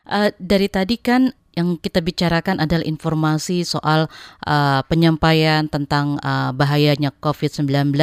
Uh, 0.06 0.30
dari 0.38 0.70
tadi 0.70 1.02
kan 1.02 1.34
yang 1.54 1.78
kita 1.78 2.02
bicarakan 2.02 2.58
adalah 2.62 2.86
informasi 2.86 3.62
soal 3.66 4.10
uh, 4.46 4.82
penyampaian 4.90 5.70
tentang 5.70 6.18
uh, 6.26 6.50
bahayanya 6.54 7.14
COVID-19, 7.22 7.94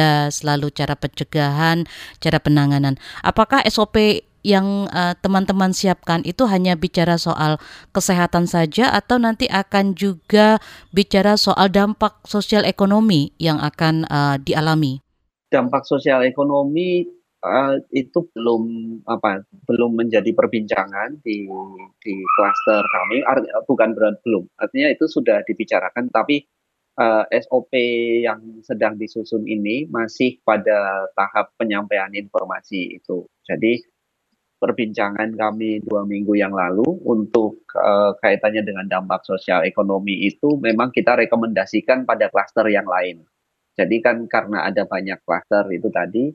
lalu 0.47 0.67
cara 0.71 0.95
pencegahan, 0.95 1.83
cara 2.23 2.37
penanganan. 2.39 2.95
Apakah 3.21 3.63
SOP 3.67 4.23
yang 4.41 4.89
uh, 4.89 5.13
teman-teman 5.21 5.69
siapkan 5.69 6.25
itu 6.25 6.49
hanya 6.49 6.73
bicara 6.73 7.21
soal 7.21 7.61
kesehatan 7.93 8.49
saja 8.49 8.89
atau 8.89 9.21
nanti 9.21 9.45
akan 9.45 9.93
juga 9.93 10.57
bicara 10.89 11.37
soal 11.37 11.69
dampak 11.69 12.17
sosial 12.25 12.65
ekonomi 12.65 13.35
yang 13.37 13.61
akan 13.61 14.09
uh, 14.09 14.35
dialami? 14.41 15.03
Dampak 15.51 15.85
sosial 15.85 16.25
ekonomi 16.25 17.20
uh, 17.45 17.75
itu 17.93 18.29
belum 18.33 18.63
apa 19.05 19.45
belum 19.65 19.97
menjadi 19.97 20.31
perbincangan 20.33 21.21
di 21.25 21.45
di 22.01 22.15
klaster 22.37 22.81
kami. 22.85 23.25
Art, 23.25 23.45
bukan 23.65 23.93
berat 23.97 24.21
belum. 24.25 24.45
Artinya 24.57 24.89
itu 24.93 25.05
sudah 25.09 25.41
dibicarakan 25.45 26.09
tapi 26.09 26.45
uh, 27.01 27.25
SOP 27.29 27.73
yang 28.25 28.61
sedang 28.65 28.97
disusun 28.97 29.45
ini 29.45 29.89
masih 29.89 30.41
pada 30.45 31.09
tahap 31.17 31.53
penyampaian 31.57 32.11
informasi 32.13 33.01
itu. 33.01 33.25
Jadi 33.45 33.81
perbincangan 34.61 35.33
kami 35.33 35.81
dua 35.81 36.05
minggu 36.05 36.37
yang 36.37 36.53
lalu 36.53 36.85
untuk 37.09 37.65
uh, 37.73 38.13
kaitannya 38.21 38.61
dengan 38.61 38.85
dampak 38.85 39.25
sosial 39.25 39.65
ekonomi 39.65 40.29
itu 40.29 40.61
memang 40.61 40.93
kita 40.93 41.17
rekomendasikan 41.17 42.05
pada 42.05 42.29
klaster 42.29 42.69
yang 42.69 42.85
lain. 42.85 43.25
Jadi 43.73 43.97
kan 44.03 44.29
karena 44.29 44.69
ada 44.69 44.85
banyak 44.85 45.23
klaster 45.25 45.65
itu 45.73 45.89
tadi, 45.89 46.29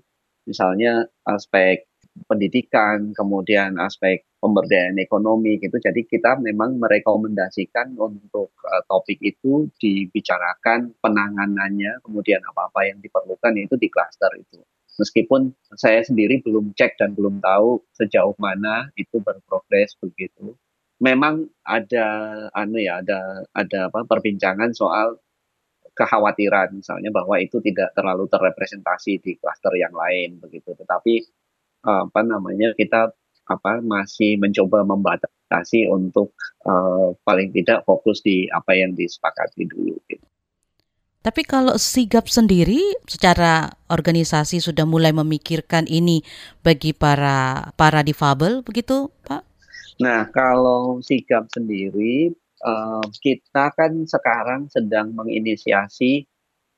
misalnya 0.46 1.04
aspek 1.26 1.84
pendidikan, 2.24 3.12
kemudian 3.12 3.76
aspek 3.76 4.24
pemberdayaan 4.40 4.96
ekonomi 4.96 5.60
gitu. 5.60 5.76
Jadi 5.76 6.08
kita 6.08 6.40
memang 6.40 6.80
merekomendasikan 6.80 7.92
untuk 7.98 8.56
uh, 8.64 8.82
topik 8.88 9.20
itu 9.20 9.68
dibicarakan 9.76 10.96
penanganannya, 11.02 12.00
kemudian 12.00 12.40
apa-apa 12.40 12.88
yang 12.88 12.98
diperlukan 13.04 13.52
itu 13.60 13.76
di 13.76 13.88
klaster 13.92 14.32
itu. 14.40 14.64
Meskipun 14.96 15.52
saya 15.76 16.00
sendiri 16.00 16.40
belum 16.40 16.72
cek 16.72 16.96
dan 16.96 17.12
belum 17.12 17.44
tahu 17.44 17.84
sejauh 17.92 18.32
mana 18.40 18.88
itu 18.96 19.20
berprogres 19.20 19.92
begitu. 20.00 20.56
Memang 20.96 21.52
ada 21.60 22.08
anu 22.56 22.80
ya 22.80 23.04
ada 23.04 23.44
ada 23.52 23.92
apa 23.92 24.08
perbincangan 24.08 24.72
soal 24.72 25.20
kekhawatiran 25.96 26.76
misalnya 26.76 27.08
bahwa 27.08 27.40
itu 27.40 27.56
tidak 27.64 27.96
terlalu 27.96 28.28
terrepresentasi 28.28 29.24
di 29.24 29.32
klaster 29.40 29.72
yang 29.80 29.96
lain 29.96 30.36
begitu. 30.36 30.76
Tetapi 30.76 31.14
apa 31.86 32.20
namanya 32.20 32.76
kita 32.76 33.14
apa 33.46 33.78
masih 33.78 34.36
mencoba 34.42 34.82
membatasi 34.82 35.86
untuk 35.86 36.34
uh, 36.66 37.14
paling 37.22 37.54
tidak 37.54 37.86
fokus 37.86 38.20
di 38.20 38.50
apa 38.50 38.74
yang 38.74 38.92
disepakati 38.92 39.64
dulu. 39.70 39.94
Gitu. 40.10 40.26
Tapi 41.22 41.42
kalau 41.42 41.74
sigap 41.74 42.30
sendiri 42.30 42.78
secara 43.02 43.66
organisasi 43.90 44.62
sudah 44.62 44.86
mulai 44.86 45.10
memikirkan 45.10 45.86
ini 45.90 46.22
bagi 46.62 46.94
para 46.94 47.70
para 47.74 48.06
difabel 48.06 48.62
begitu, 48.62 49.10
Pak? 49.26 49.42
Nah, 49.98 50.28
kalau 50.30 51.02
sigap 51.02 51.50
sendiri 51.50 52.30
uh, 52.66 53.06
kita 53.22 53.70
kan 53.72 54.02
sekarang 54.10 54.66
sedang 54.66 55.14
menginisiasi 55.14 56.26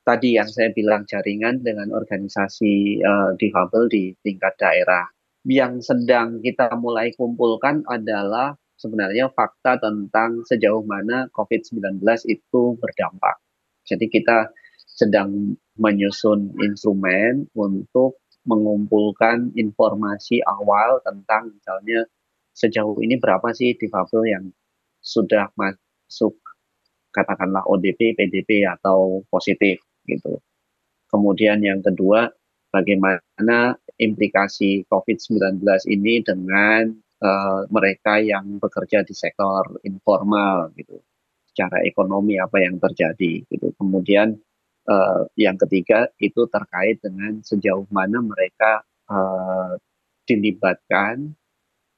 tadi 0.05 0.37
yang 0.37 0.47
saya 0.47 0.69
bilang 0.69 1.09
jaringan 1.09 1.65
dengan 1.65 1.89
organisasi 1.89 3.01
uh, 3.01 3.33
difabel 3.33 3.89
di 3.89 4.13
tingkat 4.21 4.53
daerah. 4.61 5.09
Yang 5.43 5.89
sedang 5.89 6.45
kita 6.45 6.77
mulai 6.77 7.09
kumpulkan 7.17 7.81
adalah 7.89 8.53
sebenarnya 8.77 9.33
fakta 9.33 9.81
tentang 9.81 10.45
sejauh 10.45 10.85
mana 10.85 11.27
COVID-19 11.33 12.05
itu 12.29 12.61
berdampak 12.77 13.41
jadi 13.89 14.05
kita 14.05 14.37
sedang 14.85 15.57
menyusun 15.81 16.53
instrumen 16.61 17.49
untuk 17.57 18.21
mengumpulkan 18.45 19.49
informasi 19.57 20.45
awal 20.45 21.01
tentang 21.01 21.57
misalnya 21.57 22.05
sejauh 22.53 23.01
ini 23.01 23.17
berapa 23.17 23.49
sih 23.51 23.73
difabel 23.73 24.21
yang 24.29 24.45
sudah 25.09 25.49
masuk 25.57 26.37
katakanlah 27.09 27.65
ODP, 27.65 28.13
PDP 28.13 28.69
atau 28.69 29.25
positif 29.33 29.81
gitu. 30.05 30.37
Kemudian 31.09 31.65
yang 31.65 31.81
kedua, 31.81 32.29
bagaimana 32.69 33.73
implikasi 33.97 34.85
COVID-19 34.85 35.65
ini 35.89 36.21
dengan 36.21 36.93
uh, 37.25 37.65
mereka 37.73 38.21
yang 38.21 38.61
bekerja 38.61 39.01
di 39.01 39.17
sektor 39.17 39.81
informal 39.81 40.69
gitu 40.77 41.01
secara 41.49 41.81
ekonomi 41.83 42.37
apa 42.37 42.61
yang 42.61 42.77
terjadi 42.77 43.43
gitu. 43.49 43.73
Kemudian 43.75 44.37
uh, 44.85 45.25
yang 45.35 45.57
ketiga 45.57 46.07
itu 46.21 46.45
terkait 46.47 47.01
dengan 47.01 47.41
sejauh 47.41 47.89
mana 47.89 48.21
mereka 48.21 48.85
uh, 49.09 49.75
dilibatkan 50.29 51.33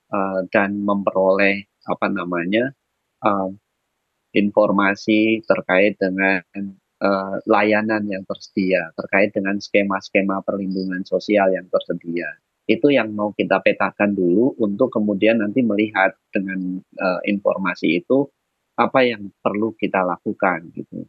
uh, 0.09 0.41
dan 0.49 0.79
memperoleh 0.81 1.67
apa 1.85 2.07
namanya 2.07 2.71
uh, 3.25 3.49
informasi 4.31 5.43
terkait 5.43 5.99
dengan 5.99 6.41
uh, 7.01 7.35
layanan 7.49 8.05
yang 8.07 8.23
tersedia, 8.23 8.93
terkait 8.95 9.35
dengan 9.35 9.59
skema-skema 9.59 10.45
perlindungan 10.45 11.03
sosial 11.03 11.51
yang 11.51 11.67
tersedia. 11.67 12.29
Itu 12.69 12.93
yang 12.93 13.11
mau 13.11 13.35
kita 13.35 13.59
petakan 13.59 14.15
dulu 14.15 14.55
untuk 14.61 14.93
kemudian 14.93 15.41
nanti 15.43 15.65
melihat 15.65 16.15
dengan 16.31 16.79
uh, 16.79 17.19
informasi 17.27 17.99
itu 17.99 18.29
apa 18.79 19.03
yang 19.03 19.27
perlu 19.43 19.75
kita 19.75 20.05
lakukan 20.07 20.71
gitu. 20.71 21.03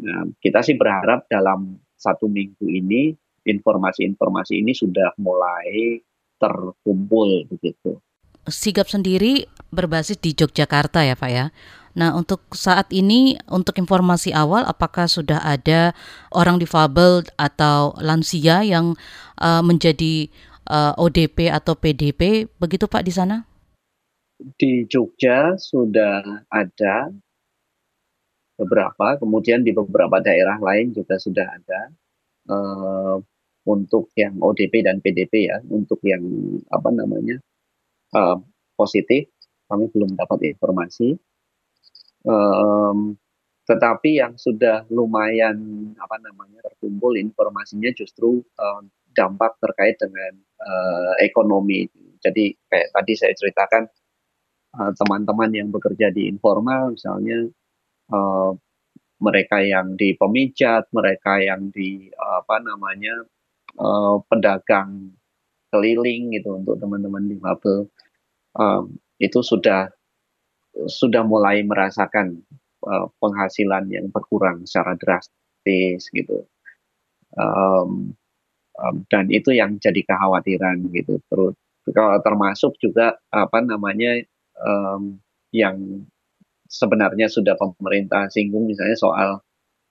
Nah, 0.00 0.28
kita 0.40 0.60
sih 0.60 0.76
berharap 0.76 1.28
dalam 1.28 1.80
satu 1.96 2.28
minggu 2.28 2.64
ini 2.68 3.12
informasi-informasi 3.44 4.60
ini 4.60 4.72
sudah 4.76 5.16
mulai 5.20 6.00
terkumpul 6.40 7.48
begitu. 7.48 8.00
Sigap 8.48 8.88
sendiri 8.88 9.44
berbasis 9.70 10.18
di 10.18 10.34
Yogyakarta 10.34 11.02
ya 11.06 11.14
Pak 11.18 11.30
ya. 11.30 11.54
Nah 11.94 12.14
untuk 12.14 12.46
saat 12.54 12.90
ini 12.94 13.34
untuk 13.50 13.78
informasi 13.78 14.30
awal 14.30 14.62
apakah 14.62 15.10
sudah 15.10 15.42
ada 15.42 15.90
orang 16.30 16.62
difabel 16.62 17.26
atau 17.34 17.98
lansia 17.98 18.62
yang 18.62 18.94
uh, 19.42 19.62
menjadi 19.62 20.30
uh, 20.70 20.94
eh, 20.94 21.02
ODP 21.02 21.50
atau 21.50 21.74
PDP 21.74 22.46
begitu 22.62 22.86
Pak 22.86 23.02
di 23.02 23.14
sana? 23.14 23.50
di 24.40 24.88
Jogja 24.88 25.54
sudah 25.60 26.24
ada 26.48 27.12
beberapa, 28.56 29.16
kemudian 29.20 29.64
di 29.64 29.72
beberapa 29.72 30.20
daerah 30.20 30.56
lain 30.60 30.92
juga 30.92 31.16
sudah 31.20 31.44
ada 31.48 31.80
uh, 32.48 33.16
untuk 33.68 34.12
yang 34.16 34.40
ODP 34.40 34.84
dan 34.84 35.00
PDP 35.00 35.48
ya, 35.48 35.60
untuk 35.68 36.00
yang 36.04 36.24
apa 36.72 36.88
namanya 36.92 37.40
uh, 38.16 38.40
positif 38.76 39.28
kami 39.70 39.86
belum 39.94 40.18
dapat 40.18 40.50
informasi. 40.50 41.14
Um, 42.26 43.14
tetapi 43.64 44.18
yang 44.18 44.34
sudah 44.34 44.82
lumayan 44.90 45.56
apa 45.94 46.18
namanya 46.18 46.58
terkumpul 46.66 47.14
informasinya 47.14 47.94
justru 47.94 48.42
um, 48.58 48.82
dampak 49.14 49.54
terkait 49.62 49.94
dengan 50.02 50.34
uh, 50.58 51.14
ekonomi. 51.22 51.86
Jadi 52.18 52.52
kayak 52.66 52.90
tadi 52.90 53.12
saya 53.14 53.32
ceritakan 53.32 53.86
Eh, 54.70 54.92
teman-teman 54.94 55.50
uh, 55.50 55.56
yang 55.58 55.68
bekerja 55.74 56.14
di 56.14 56.30
informal 56.30 56.94
misalnya 56.94 57.42
uh, 58.14 58.54
mereka 59.18 59.58
yang 59.66 59.98
di 59.98 60.14
pemijat, 60.14 60.86
mereka 60.94 61.42
yang 61.42 61.74
di 61.74 62.06
uh, 62.14 62.38
apa 62.38 62.62
namanya 62.62 63.26
uh, 63.82 64.22
pedagang 64.30 65.10
keliling 65.74 66.30
gitu 66.38 66.54
untuk 66.54 66.78
teman-teman 66.78 67.26
di 67.26 67.34
difabel 67.34 67.90
um, 68.54 68.94
itu 69.20 69.44
sudah 69.44 69.92
sudah 70.88 71.22
mulai 71.22 71.60
merasakan 71.62 72.40
uh, 72.88 73.06
penghasilan 73.20 73.86
yang 73.92 74.08
berkurang 74.08 74.64
secara 74.64 74.96
drastis 74.96 76.08
gitu 76.10 76.48
um, 77.36 78.16
um, 78.80 78.96
dan 79.12 79.28
itu 79.28 79.52
yang 79.52 79.76
jadi 79.76 80.00
kekhawatiran 80.02 80.88
gitu 80.90 81.20
terus 81.28 81.54
kalau 81.90 82.16
termasuk 82.22 82.72
juga 82.80 83.18
apa 83.28 83.60
namanya 83.60 84.24
um, 84.62 85.18
yang 85.50 86.06
sebenarnya 86.70 87.26
sudah 87.26 87.58
pemerintah 87.58 88.30
singgung 88.30 88.70
misalnya 88.70 88.94
soal 88.94 89.30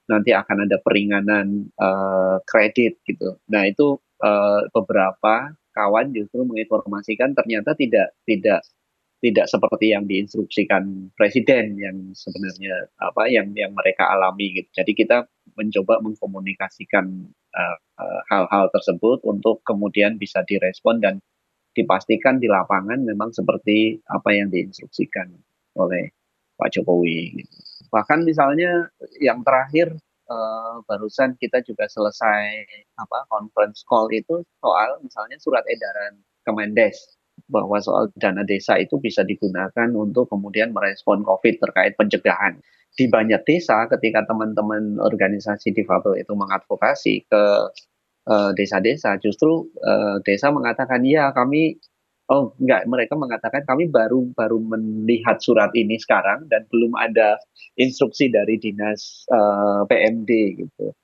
nanti 0.08 0.34
akan 0.34 0.66
ada 0.66 0.80
peringanan 0.82 1.70
uh, 1.78 2.42
kredit 2.42 2.98
gitu. 3.06 3.38
Nah 3.46 3.68
itu 3.68 4.00
uh, 4.24 4.66
beberapa 4.74 5.54
kawan 5.70 6.10
justru 6.10 6.42
menginformasikan 6.42 7.36
ternyata 7.36 7.78
tidak 7.78 8.10
tidak 8.26 8.66
tidak 9.20 9.46
seperti 9.52 9.92
yang 9.92 10.08
diinstruksikan 10.08 11.12
presiden 11.12 11.76
yang 11.76 11.96
sebenarnya 12.16 12.88
apa 12.96 13.28
yang 13.28 13.52
yang 13.52 13.76
mereka 13.76 14.08
alami 14.08 14.56
gitu. 14.56 14.68
Jadi 14.72 14.96
kita 14.96 15.28
mencoba 15.60 16.00
mengkomunikasikan 16.00 17.28
hal-hal 18.32 18.64
uh, 18.64 18.68
uh, 18.68 18.72
tersebut 18.72 19.20
untuk 19.28 19.60
kemudian 19.68 20.16
bisa 20.16 20.40
direspon 20.48 21.04
dan 21.04 21.20
dipastikan 21.76 22.40
di 22.40 22.48
lapangan 22.48 23.04
memang 23.04 23.30
seperti 23.30 24.00
apa 24.08 24.32
yang 24.32 24.48
diinstruksikan 24.48 25.30
oleh 25.76 26.10
Pak 26.56 26.80
Jokowi. 26.80 27.44
Gitu. 27.44 27.56
Bahkan 27.92 28.24
misalnya 28.24 28.88
yang 29.20 29.44
terakhir 29.44 30.00
uh, 30.32 30.80
barusan 30.88 31.36
kita 31.36 31.60
juga 31.60 31.92
selesai 31.92 32.64
apa 32.96 33.28
conference 33.28 33.84
call 33.84 34.08
itu 34.16 34.40
soal 34.64 34.96
misalnya 35.04 35.36
surat 35.36 35.62
edaran 35.68 36.24
Kemendes 36.40 37.19
bahwa 37.50 37.82
soal 37.82 38.08
dana 38.14 38.46
desa 38.46 38.78
itu 38.78 39.02
bisa 39.02 39.26
digunakan 39.26 39.90
untuk 39.92 40.30
kemudian 40.30 40.70
merespon 40.70 41.26
COVID 41.26 41.58
terkait 41.58 41.98
pencegahan. 41.98 42.62
Di 42.94 43.06
banyak 43.10 43.42
desa 43.46 43.86
ketika 43.90 44.26
teman-teman 44.26 44.98
organisasi 45.02 45.74
difabel 45.74 46.22
itu 46.22 46.32
mengadvokasi 46.34 47.26
ke 47.26 47.42
Eh, 48.30 48.52
desa-desa, 48.52 49.18
justru 49.18 49.72
uh, 49.82 50.22
desa 50.22 50.52
mengatakan 50.54 51.02
ya 51.02 51.32
kami 51.34 51.80
oh 52.30 52.54
enggak 52.62 52.86
mereka 52.86 53.16
mengatakan 53.18 53.64
kami 53.66 53.90
baru 53.90 54.28
baru 54.36 54.60
melihat 54.60 55.40
surat 55.42 55.72
ini 55.74 55.96
sekarang 55.98 56.46
dan 56.46 56.62
belum 56.70 56.94
ada 56.94 57.40
instruksi 57.80 58.30
dari 58.30 58.60
dinas 58.60 59.26
uh, 59.32 59.82
PMD 59.88 60.30
gitu. 60.62 60.94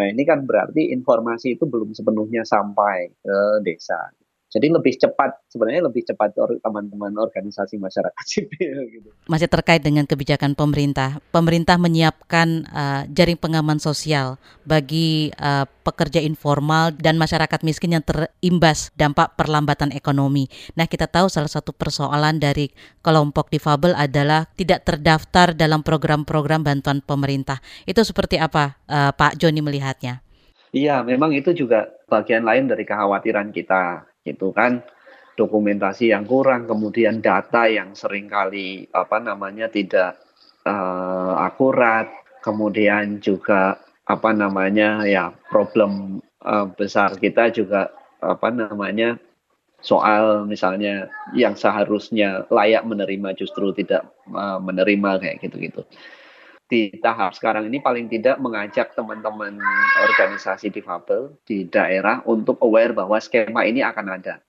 Nah 0.00 0.10
ini 0.10 0.24
kan 0.26 0.48
berarti 0.48 0.90
informasi 0.90 1.60
itu 1.60 1.68
belum 1.70 1.94
sepenuhnya 1.94 2.42
sampai 2.42 3.14
ke 3.20 3.38
desa. 3.62 4.08
Jadi 4.52 4.68
lebih 4.68 4.92
cepat 5.00 5.48
sebenarnya 5.48 5.88
lebih 5.88 6.04
cepat 6.04 6.36
teman-teman 6.36 7.16
organisasi 7.16 7.80
masyarakat 7.80 8.24
sipil 8.32 8.84
gitu. 8.92 9.08
Masih 9.24 9.48
terkait 9.48 9.80
dengan 9.80 10.04
kebijakan 10.04 10.52
pemerintah. 10.52 11.24
Pemerintah 11.32 11.80
menyiapkan 11.80 12.68
uh, 12.68 13.02
jaring 13.08 13.40
pengaman 13.40 13.80
sosial 13.80 14.36
bagi 14.68 15.32
uh, 15.40 15.64
pekerja 15.64 16.20
informal 16.20 16.92
dan 16.92 17.16
masyarakat 17.16 17.64
miskin 17.64 17.96
yang 17.96 18.04
terimbas 18.04 18.92
dampak 18.92 19.40
perlambatan 19.40 19.88
ekonomi. 19.96 20.52
Nah, 20.76 20.84
kita 20.84 21.08
tahu 21.08 21.32
salah 21.32 21.48
satu 21.48 21.72
persoalan 21.72 22.36
dari 22.36 22.68
kelompok 23.00 23.48
difabel 23.48 23.96
adalah 23.96 24.44
tidak 24.52 24.84
terdaftar 24.84 25.56
dalam 25.56 25.80
program-program 25.80 26.60
bantuan 26.60 27.00
pemerintah. 27.00 27.64
Itu 27.88 28.04
seperti 28.04 28.36
apa 28.36 28.76
uh, 28.84 29.16
Pak 29.16 29.40
Joni 29.40 29.64
melihatnya? 29.64 30.20
Iya, 30.72 31.04
memang 31.04 31.36
itu 31.36 31.52
juga 31.52 31.84
bagian 32.08 32.48
lain 32.48 32.64
dari 32.64 32.88
kekhawatiran 32.88 33.52
kita, 33.52 34.11
gitu 34.26 34.50
kan. 34.54 34.82
Dokumentasi 35.32 36.12
yang 36.12 36.28
kurang, 36.28 36.68
kemudian 36.68 37.24
data 37.24 37.64
yang 37.64 37.96
sering 37.96 38.28
kali 38.28 38.84
apa 38.92 39.16
namanya 39.16 39.72
tidak 39.72 40.20
uh, 40.68 41.40
akurat, 41.40 42.04
kemudian 42.44 43.16
juga 43.24 43.80
apa 44.04 44.30
namanya 44.34 45.06
ya 45.08 45.32
problem 45.48 46.20
uh, 46.42 46.66
besar 46.74 47.16
kita 47.16 47.48
juga 47.54 47.94
apa 48.20 48.50
namanya 48.50 49.16
soal 49.82 50.46
misalnya 50.46 51.10
yang 51.34 51.58
seharusnya 51.58 52.46
layak 52.50 52.86
menerima 52.86 53.34
justru 53.34 53.74
tidak 53.74 54.06
uh, 54.30 54.58
menerima 54.62 55.18
kayak 55.18 55.42
gitu-gitu 55.42 55.82
di 56.72 56.88
tahap 57.04 57.36
sekarang 57.36 57.68
ini 57.68 57.84
paling 57.84 58.08
tidak 58.08 58.40
mengajak 58.40 58.96
teman-teman 58.96 59.60
organisasi 60.08 60.72
difabel 60.72 61.36
di 61.44 61.68
daerah 61.68 62.24
untuk 62.24 62.56
aware 62.64 62.96
bahwa 62.96 63.20
skema 63.20 63.68
ini 63.68 63.84
akan 63.84 64.16
ada. 64.16 64.40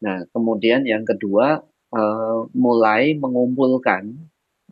Nah, 0.00 0.24
kemudian 0.32 0.88
yang 0.88 1.04
kedua 1.04 1.60
uh, 1.92 2.40
mulai 2.56 3.12
mengumpulkan, 3.20 4.16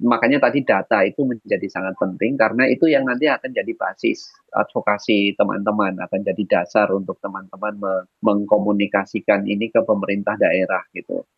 makanya 0.00 0.48
tadi 0.48 0.64
data 0.64 1.04
itu 1.04 1.20
menjadi 1.28 1.68
sangat 1.68 2.00
penting 2.00 2.40
karena 2.40 2.64
itu 2.64 2.88
yang 2.88 3.04
nanti 3.04 3.28
akan 3.28 3.52
jadi 3.52 3.76
basis 3.76 4.32
advokasi 4.56 5.36
teman-teman, 5.36 6.00
akan 6.00 6.20
jadi 6.24 6.42
dasar 6.48 6.88
untuk 6.96 7.20
teman-teman 7.20 7.76
me 7.76 7.94
mengkomunikasikan 8.24 9.44
ini 9.44 9.68
ke 9.68 9.84
pemerintah 9.84 10.40
daerah 10.40 10.80
gitu 10.96 11.28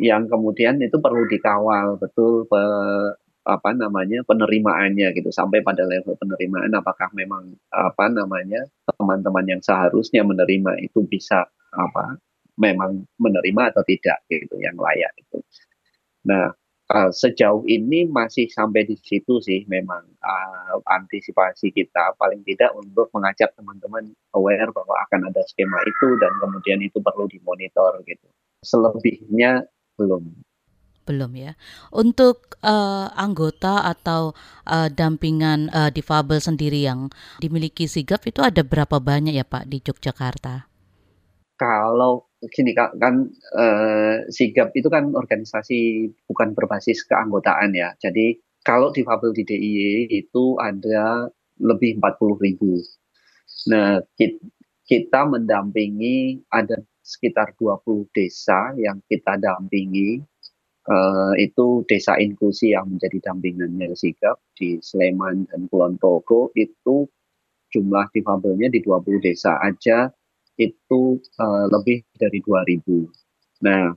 yang 0.00 0.24
kemudian 0.26 0.80
itu 0.80 0.96
perlu 0.98 1.28
dikawal 1.28 2.00
betul 2.00 2.48
apa 3.42 3.74
namanya 3.74 4.22
penerimaannya 4.22 5.10
gitu 5.18 5.34
sampai 5.34 5.66
pada 5.66 5.82
level 5.82 6.14
penerimaan 6.14 6.70
apakah 6.78 7.10
memang 7.10 7.58
apa 7.74 8.06
namanya 8.06 8.62
teman-teman 8.86 9.58
yang 9.58 9.60
seharusnya 9.62 10.22
menerima 10.22 10.78
itu 10.78 11.02
bisa 11.10 11.50
apa 11.74 12.22
memang 12.54 13.02
menerima 13.18 13.74
atau 13.74 13.82
tidak 13.82 14.22
gitu 14.30 14.60
yang 14.62 14.78
layak 14.78 15.10
itu. 15.18 15.42
Nah 16.28 16.54
uh, 16.92 17.10
sejauh 17.10 17.64
ini 17.66 18.06
masih 18.06 18.46
sampai 18.46 18.84
di 18.86 18.94
situ 19.00 19.40
sih 19.40 19.64
memang 19.66 20.04
uh, 20.22 20.78
antisipasi 20.92 21.74
kita 21.74 22.14
paling 22.20 22.44
tidak 22.44 22.70
untuk 22.76 23.08
mengajak 23.16 23.50
teman-teman 23.56 24.12
aware 24.36 24.70
bahwa 24.70 24.94
akan 25.08 25.32
ada 25.32 25.42
skema 25.48 25.80
itu 25.88 26.08
dan 26.20 26.30
kemudian 26.38 26.78
itu 26.84 27.00
perlu 27.00 27.26
dimonitor 27.26 27.98
gitu. 28.04 28.28
Selebihnya 28.62 29.66
belum 29.98 30.30
belum 31.02 31.32
ya. 31.34 31.52
Untuk 31.90 32.58
uh, 32.62 33.10
anggota 33.14 33.86
atau 33.86 34.32
uh, 34.66 34.88
dampingan 34.88 35.68
uh, 35.70 35.90
difabel 35.90 36.38
sendiri 36.38 36.82
yang 36.86 37.10
dimiliki 37.42 37.90
sigap 37.90 38.22
itu 38.24 38.40
ada 38.40 38.62
berapa 38.62 38.98
banyak 39.02 39.34
ya 39.34 39.46
Pak 39.46 39.68
di 39.68 39.82
Yogyakarta? 39.82 40.70
Kalau 41.58 42.32
gini 42.42 42.74
kan, 42.74 43.30
uh, 43.54 44.14
sigap 44.32 44.74
itu 44.74 44.90
kan 44.90 45.14
organisasi 45.14 46.10
bukan 46.26 46.54
berbasis 46.58 47.06
keanggotaan 47.06 47.70
ya. 47.76 47.94
Jadi 48.02 48.40
kalau 48.62 48.90
difabel 48.94 49.34
di 49.34 49.42
DIY 49.46 50.10
itu 50.10 50.58
ada 50.58 51.30
lebih 51.62 51.98
40 52.02 52.42
ribu. 52.42 52.82
Nah, 53.70 54.02
kita 54.86 55.20
mendampingi 55.26 56.42
ada 56.50 56.82
sekitar 57.02 57.54
20 57.58 58.06
desa 58.14 58.74
yang 58.78 59.02
kita 59.06 59.38
dampingi 59.38 60.22
uh, 60.88 61.34
itu 61.38 61.86
desa 61.86 62.18
inklusi 62.18 62.74
yang 62.74 62.90
menjadi 62.90 63.30
dampingannya 63.30 63.94
Sigap 63.94 64.40
di 64.56 64.82
Sleman 64.82 65.46
dan 65.50 65.70
Kulon 65.70 66.00
Progo 66.00 66.50
itu 66.58 67.06
jumlah 67.72 68.10
difabelnya 68.12 68.68
di 68.68 68.84
20 68.84 69.22
desa 69.22 69.56
aja 69.62 70.10
itu 70.60 71.16
uh, 71.40 71.66
lebih 71.72 72.04
dari 72.18 72.38
2000. 72.44 73.64
Nah, 73.64 73.94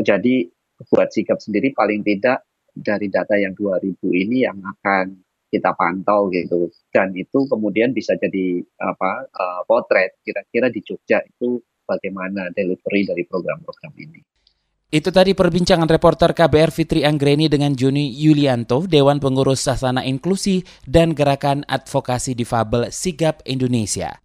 jadi 0.00 0.48
buat 0.88 1.08
Sigap 1.12 1.38
sendiri 1.42 1.76
paling 1.76 2.00
tidak 2.06 2.46
dari 2.72 3.10
data 3.10 3.36
yang 3.36 3.52
2000 3.52 3.98
ini 4.14 4.46
yang 4.46 4.56
akan 4.62 5.18
kita 5.50 5.74
pantau 5.74 6.30
gitu 6.30 6.70
dan 6.94 7.10
itu 7.18 7.42
kemudian 7.50 7.90
bisa 7.90 8.14
jadi 8.14 8.62
apa 8.78 9.26
uh, 9.34 9.60
potret 9.66 10.14
kira-kira 10.22 10.70
di 10.70 10.78
Jogja 10.86 11.18
itu 11.26 11.58
bagaimana 11.82 12.54
delivery 12.54 13.02
dari 13.02 13.26
program-program 13.26 13.90
ini. 13.98 14.29
Itu 14.90 15.14
tadi 15.14 15.38
perbincangan 15.38 15.86
reporter 15.86 16.34
KBR 16.34 16.74
Fitri 16.74 17.06
Anggreni 17.06 17.46
dengan 17.46 17.70
Juni 17.78 18.10
Yulianto, 18.10 18.90
Dewan 18.90 19.22
Pengurus 19.22 19.62
Sasana 19.62 20.02
Inklusi 20.02 20.66
dan 20.82 21.14
Gerakan 21.14 21.62
Advokasi 21.70 22.34
Difabel 22.34 22.90
Sigap 22.90 23.38
Indonesia. 23.46 24.18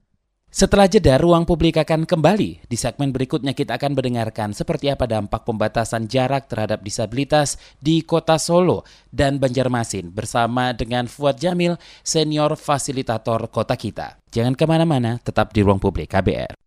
Setelah 0.49 0.89
jeda, 0.89 1.21
ruang 1.21 1.45
publik 1.45 1.78
akan 1.78 2.10
kembali. 2.10 2.65
Di 2.65 2.78
segmen 2.82 3.13
berikutnya 3.13 3.54
kita 3.54 3.78
akan 3.78 3.93
mendengarkan 3.93 4.58
seperti 4.58 4.89
apa 4.89 5.06
dampak 5.06 5.45
pembatasan 5.45 6.10
jarak 6.10 6.49
terhadap 6.49 6.82
disabilitas 6.82 7.62
di 7.78 8.01
kota 8.01 8.41
Solo 8.41 8.89
dan 9.13 9.38
Banjarmasin 9.38 10.10
bersama 10.10 10.73
dengan 10.73 11.06
Fuad 11.06 11.38
Jamil, 11.38 11.78
senior 12.01 12.58
fasilitator 12.58 13.54
kota 13.54 13.78
kita. 13.78 14.17
Jangan 14.34 14.58
ke 14.58 14.65
mana-mana, 14.65 15.21
tetap 15.21 15.54
di 15.54 15.62
ruang 15.62 15.78
publik 15.78 16.10
KBR. 16.10 16.58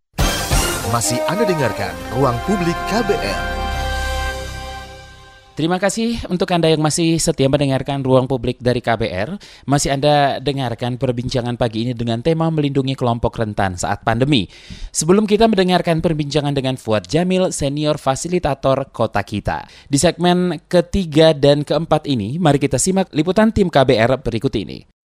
Masih 0.87 1.19
Anda 1.27 1.43
dengarkan 1.43 1.91
Ruang 2.15 2.39
Publik 2.47 2.73
KBR. 2.89 3.58
Terima 5.59 5.75
kasih 5.75 6.23
untuk 6.31 6.47
Anda 6.55 6.71
yang 6.71 6.79
masih 6.79 7.19
setia 7.19 7.51
mendengarkan 7.51 7.99
Ruang 7.99 8.31
Publik 8.31 8.63
dari 8.63 8.79
KBR. 8.79 9.35
Masih 9.67 9.91
Anda 9.91 10.39
dengarkan 10.39 10.95
perbincangan 10.95 11.59
pagi 11.59 11.83
ini 11.83 11.91
dengan 11.91 12.23
tema 12.23 12.47
melindungi 12.47 12.95
kelompok 12.95 13.35
rentan 13.35 13.75
saat 13.75 14.07
pandemi. 14.07 14.47
Sebelum 14.95 15.27
kita 15.27 15.51
mendengarkan 15.51 15.99
perbincangan 15.99 16.55
dengan 16.55 16.79
Fuad 16.79 17.11
Jamil, 17.11 17.51
senior 17.51 17.99
fasilitator 17.99 18.87
Kota 18.95 19.19
Kita. 19.19 19.67
Di 19.91 19.99
segmen 19.99 20.63
ketiga 20.71 21.35
dan 21.35 21.67
keempat 21.67 22.07
ini, 22.07 22.39
mari 22.39 22.55
kita 22.55 22.79
simak 22.79 23.11
liputan 23.11 23.51
tim 23.51 23.67
KBR 23.67 24.15
berikut 24.23 24.55
ini. 24.55 24.98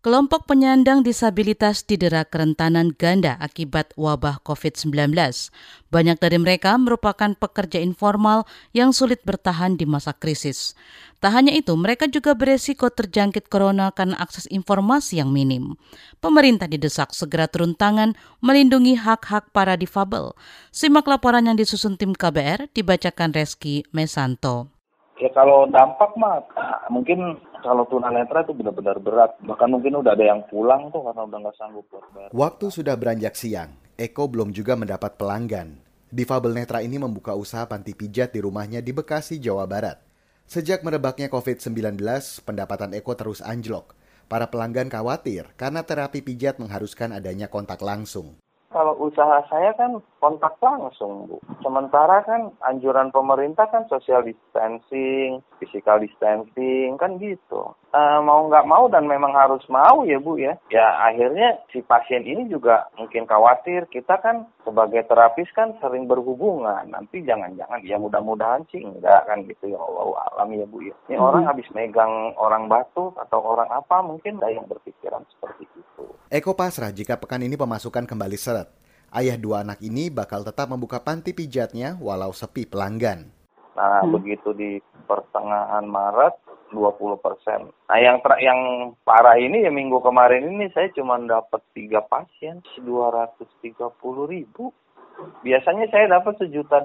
Kelompok 0.00 0.48
penyandang 0.48 1.04
disabilitas 1.04 1.84
didera 1.84 2.24
kerentanan 2.24 2.88
ganda 2.96 3.36
akibat 3.36 3.92
wabah 4.00 4.40
COVID-19. 4.48 5.12
Banyak 5.92 6.16
dari 6.16 6.40
mereka 6.40 6.72
merupakan 6.80 7.36
pekerja 7.36 7.84
informal 7.84 8.48
yang 8.72 8.96
sulit 8.96 9.20
bertahan 9.28 9.76
di 9.76 9.84
masa 9.84 10.16
krisis. 10.16 10.72
Tak 11.20 11.36
hanya 11.36 11.52
itu, 11.52 11.76
mereka 11.76 12.08
juga 12.08 12.32
beresiko 12.32 12.88
terjangkit 12.88 13.52
corona 13.52 13.92
karena 13.92 14.16
akses 14.16 14.48
informasi 14.48 15.20
yang 15.20 15.36
minim. 15.36 15.76
Pemerintah 16.24 16.64
didesak 16.64 17.12
segera 17.12 17.44
turun 17.44 17.76
tangan 17.76 18.16
melindungi 18.40 18.96
hak-hak 18.96 19.52
para 19.52 19.76
difabel. 19.76 20.32
Simak 20.72 21.04
laporan 21.04 21.44
yang 21.44 21.60
disusun 21.60 22.00
tim 22.00 22.16
KBR 22.16 22.72
dibacakan 22.72 23.36
Reski 23.36 23.84
Mesanto. 23.92 24.72
Ya 25.20 25.28
kalau 25.36 25.68
dampak 25.68 26.16
mah 26.16 26.40
mungkin 26.88 27.36
kalau 27.62 27.84
tunanetra 27.86 28.42
itu 28.42 28.52
benar-benar 28.56 28.98
berat. 28.98 29.30
Bahkan 29.44 29.68
mungkin 29.70 30.00
udah 30.00 30.12
ada 30.12 30.24
yang 30.24 30.42
pulang 30.48 30.90
tuh 30.90 31.04
karena 31.06 31.22
udah 31.24 31.38
nggak 31.44 31.56
sanggup 31.56 31.84
buat 31.92 32.04
bayar. 32.12 32.30
Waktu 32.32 32.66
sudah 32.72 32.94
beranjak 32.98 33.34
siang, 33.36 33.76
Eko 33.94 34.26
belum 34.26 34.50
juga 34.50 34.74
mendapat 34.74 35.14
pelanggan. 35.20 35.80
Difabel 36.10 36.58
netra 36.58 36.82
ini 36.82 36.98
membuka 36.98 37.38
usaha 37.38 37.62
panti 37.70 37.94
pijat 37.94 38.34
di 38.34 38.42
rumahnya 38.42 38.82
di 38.82 38.90
Bekasi, 38.90 39.38
Jawa 39.38 39.68
Barat. 39.70 40.02
Sejak 40.50 40.82
merebaknya 40.82 41.30
COVID-19, 41.30 42.02
pendapatan 42.42 42.90
Eko 42.98 43.14
terus 43.14 43.38
anjlok. 43.38 43.94
Para 44.26 44.50
pelanggan 44.50 44.90
khawatir 44.90 45.46
karena 45.54 45.86
terapi 45.86 46.22
pijat 46.22 46.58
mengharuskan 46.58 47.14
adanya 47.14 47.46
kontak 47.46 47.78
langsung. 47.82 48.38
Kalau 48.70 48.94
usaha 49.02 49.42
saya 49.50 49.74
kan 49.74 50.02
kontak 50.20 50.60
langsung, 50.60 51.26
Bu. 51.26 51.40
Sementara 51.64 52.20
kan 52.22 52.52
anjuran 52.62 53.08
pemerintah 53.10 53.66
kan 53.72 53.88
social 53.88 54.20
distancing, 54.22 55.40
physical 55.56 55.98
distancing, 55.98 57.00
kan 57.00 57.16
gitu. 57.16 57.72
Uh, 57.90 58.22
mau 58.22 58.46
nggak 58.46 58.68
mau 58.70 58.86
dan 58.86 59.08
memang 59.08 59.34
harus 59.34 59.64
mau 59.66 60.04
ya, 60.04 60.20
Bu 60.20 60.36
ya. 60.36 60.54
Ya 60.70 60.86
akhirnya 61.00 61.58
si 61.72 61.80
pasien 61.82 62.22
ini 62.22 62.46
juga 62.46 62.86
mungkin 63.00 63.24
khawatir. 63.24 63.88
Kita 63.88 64.20
kan 64.20 64.46
sebagai 64.62 65.08
terapis 65.08 65.48
kan 65.56 65.74
sering 65.80 66.06
berhubungan. 66.06 66.86
Nanti 66.92 67.24
jangan-jangan 67.24 67.80
ya 67.82 67.96
mudah-mudahan 67.98 68.62
sih 68.70 68.84
enggak 68.84 69.26
kan 69.26 69.42
gitu 69.48 69.72
ya 69.72 69.80
Allah 69.80 70.28
alam 70.36 70.52
ya, 70.54 70.68
Bu 70.68 70.84
ya. 70.84 70.94
Ini 71.08 71.16
hmm. 71.18 71.26
orang 71.26 71.44
habis 71.48 71.66
megang 71.72 72.36
orang 72.36 72.68
batu 72.68 73.10
atau 73.16 73.40
orang 73.40 73.72
apa 73.72 74.04
mungkin 74.04 74.38
ada 74.38 74.52
yang 74.52 74.68
berpikiran 74.68 75.24
seperti 75.34 75.64
itu. 75.74 76.04
Eko 76.30 76.54
pasrah 76.54 76.94
jika 76.94 77.18
pekan 77.18 77.42
ini 77.42 77.58
pemasukan 77.58 78.06
kembali 78.06 78.38
seret. 78.38 78.80
Ayah 79.10 79.34
dua 79.34 79.66
anak 79.66 79.82
ini 79.82 80.06
bakal 80.06 80.46
tetap 80.46 80.70
membuka 80.70 81.02
panti 81.02 81.34
pijatnya 81.34 81.98
walau 81.98 82.30
sepi 82.30 82.62
pelanggan. 82.62 83.26
Nah, 83.74 84.06
hmm. 84.06 84.14
begitu 84.14 84.54
di 84.54 84.78
pertengahan 85.10 85.82
Maret 85.82 86.38
20 86.70 87.18
persen. 87.18 87.74
Nah, 87.90 87.98
yang 87.98 88.22
ter 88.22 88.38
yang 88.38 88.94
parah 89.02 89.34
ini 89.34 89.66
ya 89.66 89.74
minggu 89.74 89.98
kemarin 89.98 90.54
ini 90.54 90.70
saya 90.70 90.94
cuma 90.94 91.18
dapat 91.18 91.58
tiga 91.74 92.06
pasien, 92.06 92.62
230 92.78 93.34
ribu. 94.30 94.70
Biasanya 95.42 95.90
saya 95.90 96.06
dapat 96.06 96.38
sejuta 96.38 96.78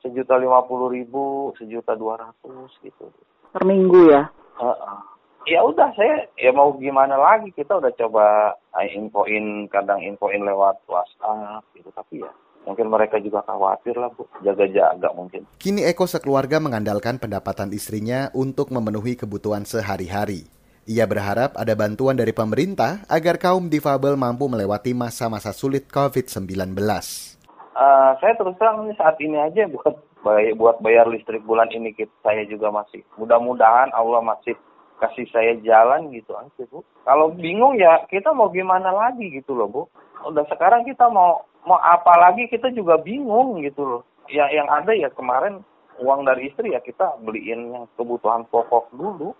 sejuta 0.00 0.40
lima 0.40 0.64
puluh 0.64 0.88
ribu, 0.88 1.52
sejuta 1.60 1.92
dua 1.92 2.16
ratus 2.16 2.72
gitu. 2.80 3.12
Per 3.52 3.62
minggu 3.68 4.08
ya? 4.08 4.24
Uh 4.56 4.72
-uh 4.72 5.17
ya 5.46 5.60
udah 5.62 5.94
saya 5.94 6.26
ya 6.40 6.50
mau 6.50 6.74
gimana 6.74 7.14
lagi 7.14 7.54
kita 7.54 7.78
udah 7.78 7.92
coba 7.94 8.56
eh, 8.80 8.90
infoin 8.96 9.70
kadang 9.70 10.02
infoin 10.02 10.42
lewat 10.42 10.82
WhatsApp 10.90 11.62
gitu 11.76 11.92
tapi 11.94 12.24
ya 12.24 12.30
mungkin 12.68 12.92
mereka 12.92 13.16
juga 13.16 13.40
khawatir 13.48 13.96
lah 13.96 14.12
bu 14.12 14.28
jaga-jaga 14.44 15.08
mungkin. 15.16 15.48
Kini 15.56 15.88
Eko 15.88 16.04
sekeluarga 16.04 16.60
mengandalkan 16.60 17.16
pendapatan 17.16 17.72
istrinya 17.72 18.28
untuk 18.36 18.68
memenuhi 18.68 19.16
kebutuhan 19.16 19.64
sehari-hari. 19.64 20.44
Ia 20.88 21.04
berharap 21.04 21.56
ada 21.56 21.76
bantuan 21.76 22.16
dari 22.16 22.32
pemerintah 22.32 23.04
agar 23.12 23.36
kaum 23.36 23.68
difabel 23.68 24.16
mampu 24.16 24.48
melewati 24.48 24.96
masa-masa 24.96 25.52
sulit 25.52 25.88
COVID-19. 25.92 26.48
Uh, 27.78 28.12
saya 28.20 28.32
terus 28.36 28.56
terang 28.56 28.88
saat 28.96 29.16
ini 29.20 29.36
aja 29.36 29.68
buat 29.68 29.96
buat 30.56 30.76
bayar 30.82 31.06
listrik 31.06 31.44
bulan 31.46 31.70
ini 31.70 31.94
kita, 31.94 32.10
saya 32.24 32.42
juga 32.48 32.72
masih 32.72 33.04
mudah-mudahan 33.20 33.92
Allah 33.94 34.18
masih 34.24 34.56
kasih 34.98 35.26
saya 35.30 35.54
jalan 35.62 36.10
gitu 36.10 36.34
aja 36.34 36.62
bu. 36.68 36.82
Kalau 37.06 37.32
bingung 37.32 37.78
ya 37.78 38.02
kita 38.10 38.34
mau 38.34 38.50
gimana 38.50 38.90
lagi 38.90 39.30
gitu 39.30 39.54
loh 39.54 39.68
bu. 39.70 39.82
Udah 40.26 40.44
sekarang 40.50 40.82
kita 40.84 41.06
mau 41.08 41.46
mau 41.64 41.78
apa 41.78 42.14
lagi 42.18 42.50
kita 42.50 42.74
juga 42.74 42.98
bingung 42.98 43.62
gitu 43.62 43.82
loh. 43.86 44.02
Ya 44.28 44.50
yang 44.52 44.68
ada 44.68 44.92
ya 44.92 45.08
kemarin 45.14 45.62
uang 46.02 46.26
dari 46.26 46.50
istri 46.50 46.74
ya 46.74 46.82
kita 46.82 47.18
beliin 47.22 47.74
yang 47.74 47.84
kebutuhan 47.94 48.44
pokok 48.50 48.90
dulu. 48.94 49.32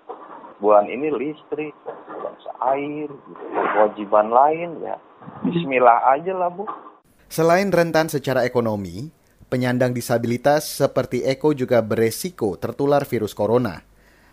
Bulan 0.59 0.91
ini 0.91 1.07
listrik, 1.15 1.71
bulan 1.87 2.35
air, 2.75 3.07
gitu. 3.07 3.43
kewajiban 3.47 4.27
lain 4.27 4.83
ya. 4.83 4.99
Bismillah 5.47 6.19
aja 6.19 6.35
lah 6.35 6.51
bu. 6.51 6.67
Selain 7.31 7.71
rentan 7.71 8.11
secara 8.11 8.43
ekonomi, 8.43 9.15
penyandang 9.47 9.95
disabilitas 9.95 10.67
seperti 10.67 11.23
Eko 11.23 11.55
juga 11.55 11.79
beresiko 11.79 12.59
tertular 12.59 13.07
virus 13.07 13.39
corona. 13.39 13.87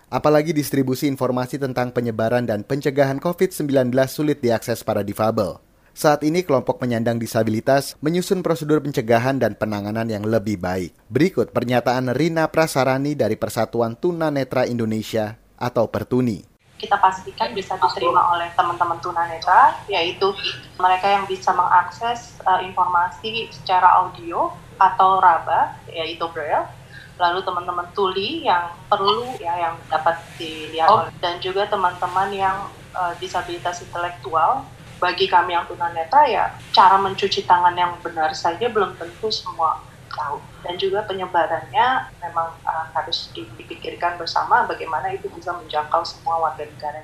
Apalagi 0.07 0.53
distribusi 0.53 1.09
informasi 1.09 1.57
tentang 1.57 1.89
penyebaran 1.89 2.45
dan 2.45 2.61
pencegahan 2.61 3.17
COVID-19 3.17 3.89
sulit 4.05 4.37
diakses 4.39 4.85
para 4.85 5.01
difabel. 5.01 5.57
Saat 5.95 6.27
ini 6.27 6.43
kelompok 6.43 6.83
penyandang 6.83 7.17
disabilitas 7.17 7.95
menyusun 8.03 8.43
prosedur 8.43 8.83
pencegahan 8.83 9.39
dan 9.39 9.55
penanganan 9.55 10.11
yang 10.11 10.27
lebih 10.27 10.59
baik. 10.59 10.91
Berikut 11.07 11.55
pernyataan 11.55 12.11
Rina 12.11 12.51
Prasarani 12.51 13.15
dari 13.15 13.39
Persatuan 13.39 13.95
Tuna 13.95 14.27
Netra 14.27 14.67
Indonesia 14.67 15.39
atau 15.55 15.87
Pertuni 15.87 16.55
kita 16.75 16.99
pastikan 16.99 17.55
bisa 17.55 17.79
diterima 17.79 18.35
oleh 18.35 18.51
teman-teman 18.53 18.99
tunanetra, 18.99 19.79
yaitu 19.87 20.27
mereka 20.75 21.07
yang 21.07 21.25
bisa 21.25 21.55
mengakses 21.55 22.35
uh, 22.43 22.59
informasi 22.59 23.47
secara 23.49 24.03
audio 24.03 24.51
atau 24.75 25.23
raba, 25.23 25.79
yaitu 25.87 26.27
braille, 26.35 26.67
lalu 27.15 27.39
teman-teman 27.43 27.87
tuli 27.95 28.43
yang 28.43 28.71
perlu 28.91 29.35
ya 29.39 29.55
yang 29.69 29.75
dapat 29.87 30.19
dilihat 30.35 30.89
oh. 30.91 31.07
dan 31.23 31.39
juga 31.39 31.67
teman-teman 31.67 32.29
yang 32.31 32.57
uh, 32.95 33.13
disabilitas 33.19 33.83
intelektual. 33.83 34.67
Bagi 34.95 35.27
kami 35.27 35.51
yang 35.51 35.67
tunanetra 35.67 36.23
ya 36.23 36.55
cara 36.71 36.95
mencuci 36.95 37.43
tangan 37.43 37.75
yang 37.75 37.99
benar 37.99 38.31
saja 38.31 38.71
belum 38.71 38.95
tentu 38.95 39.27
semua 39.27 39.83
tahu. 40.07 40.39
Dan 40.63 40.79
juga 40.79 41.03
penyebarannya 41.03 42.15
memang 42.23 42.55
uh, 42.63 42.87
harus 42.95 43.29
dipikirkan 43.35 44.15
bersama 44.15 44.63
bagaimana 44.63 45.11
itu 45.11 45.27
bisa 45.35 45.51
menjangkau 45.51 46.01
semua 46.07 46.39
warga 46.39 46.63
negara 46.63 47.03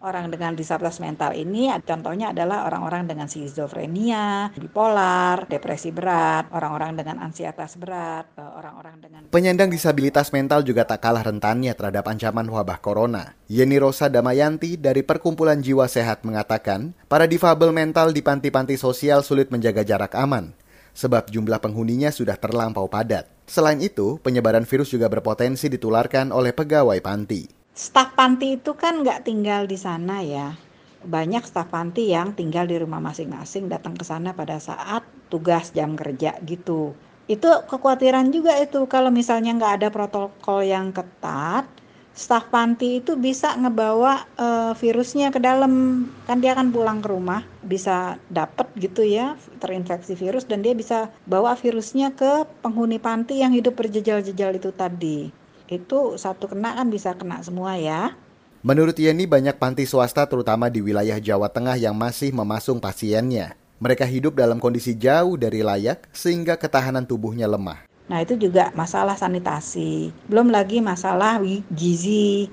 Orang 0.00 0.32
dengan 0.32 0.56
disabilitas 0.56 0.96
mental 0.96 1.36
ini 1.36 1.68
contohnya 1.84 2.32
adalah 2.32 2.64
orang-orang 2.64 3.04
dengan 3.04 3.28
skizofrenia, 3.28 4.48
bipolar, 4.56 5.44
depresi 5.44 5.92
berat, 5.92 6.48
orang-orang 6.56 6.96
dengan 6.96 7.20
ansietas 7.20 7.76
berat, 7.76 8.32
eh, 8.32 8.40
orang-orang 8.40 8.96
dengan 8.96 9.20
Penyandang 9.28 9.68
disabilitas 9.68 10.32
mental 10.32 10.64
juga 10.64 10.88
tak 10.88 11.04
kalah 11.04 11.20
rentannya 11.20 11.76
terhadap 11.76 12.08
ancaman 12.08 12.48
wabah 12.48 12.80
corona. 12.80 13.36
Yeni 13.52 13.76
Rosa 13.76 14.08
Damayanti 14.08 14.80
dari 14.80 15.04
Perkumpulan 15.04 15.60
Jiwa 15.60 15.84
Sehat 15.84 16.24
mengatakan, 16.24 16.96
para 17.04 17.28
difabel 17.28 17.68
mental 17.68 18.16
di 18.16 18.24
panti-panti 18.24 18.80
sosial 18.80 19.20
sulit 19.20 19.52
menjaga 19.52 19.84
jarak 19.84 20.16
aman 20.16 20.56
sebab 20.96 21.28
jumlah 21.28 21.60
penghuninya 21.60 22.08
sudah 22.08 22.40
terlampau 22.40 22.88
padat. 22.88 23.28
Selain 23.44 23.76
itu, 23.84 24.16
penyebaran 24.24 24.64
virus 24.64 24.96
juga 24.96 25.12
berpotensi 25.12 25.68
ditularkan 25.68 26.32
oleh 26.32 26.56
pegawai 26.56 26.96
panti 27.04 27.59
staf 27.74 28.18
panti 28.18 28.58
itu 28.58 28.74
kan 28.74 29.00
nggak 29.02 29.26
tinggal 29.26 29.64
di 29.64 29.78
sana 29.78 30.20
ya. 30.24 30.54
Banyak 31.00 31.46
staf 31.48 31.72
panti 31.72 32.12
yang 32.12 32.36
tinggal 32.36 32.68
di 32.68 32.76
rumah 32.76 33.00
masing-masing 33.00 33.72
datang 33.72 33.96
ke 33.96 34.04
sana 34.04 34.36
pada 34.36 34.60
saat 34.60 35.06
tugas 35.32 35.72
jam 35.72 35.96
kerja 35.96 36.36
gitu. 36.44 36.92
Itu 37.30 37.46
kekhawatiran 37.70 38.34
juga 38.34 38.58
itu 38.58 38.84
kalau 38.90 39.08
misalnya 39.08 39.54
nggak 39.54 39.74
ada 39.80 39.88
protokol 39.88 40.66
yang 40.66 40.90
ketat, 40.90 41.64
staf 42.10 42.50
panti 42.50 42.98
itu 43.00 43.14
bisa 43.14 43.54
ngebawa 43.54 44.26
uh, 44.34 44.72
virusnya 44.74 45.30
ke 45.30 45.38
dalam 45.38 46.04
kan 46.26 46.42
dia 46.42 46.52
akan 46.58 46.74
pulang 46.74 46.98
ke 47.00 47.08
rumah 47.08 47.46
bisa 47.62 48.18
dapet 48.28 48.66
gitu 48.76 49.06
ya 49.06 49.38
terinfeksi 49.62 50.18
virus 50.18 50.44
dan 50.44 50.60
dia 50.60 50.74
bisa 50.74 51.08
bawa 51.24 51.54
virusnya 51.54 52.12
ke 52.12 52.44
penghuni 52.60 52.98
panti 52.98 53.40
yang 53.40 53.54
hidup 53.54 53.78
berjejal-jejal 53.78 54.58
itu 54.58 54.70
tadi 54.74 55.30
itu 55.70 56.18
satu 56.18 56.50
kena 56.50 56.74
kan 56.74 56.90
bisa 56.90 57.14
kena 57.14 57.38
semua 57.46 57.78
ya. 57.78 58.18
Menurut 58.60 58.98
Yeni, 58.98 59.24
banyak 59.24 59.56
panti 59.56 59.88
swasta 59.88 60.28
terutama 60.28 60.68
di 60.68 60.84
wilayah 60.84 61.16
Jawa 61.16 61.48
Tengah 61.48 61.80
yang 61.80 61.96
masih 61.96 62.34
memasung 62.34 62.76
pasiennya. 62.76 63.56
Mereka 63.80 64.04
hidup 64.04 64.36
dalam 64.36 64.60
kondisi 64.60 64.92
jauh 64.92 65.40
dari 65.40 65.64
layak 65.64 66.04
sehingga 66.12 66.60
ketahanan 66.60 67.08
tubuhnya 67.08 67.48
lemah. 67.48 67.88
Nah 68.12 68.20
itu 68.20 68.36
juga 68.36 68.68
masalah 68.76 69.16
sanitasi. 69.16 70.12
Belum 70.28 70.52
lagi 70.52 70.84
masalah 70.84 71.40
gizi. 71.72 72.52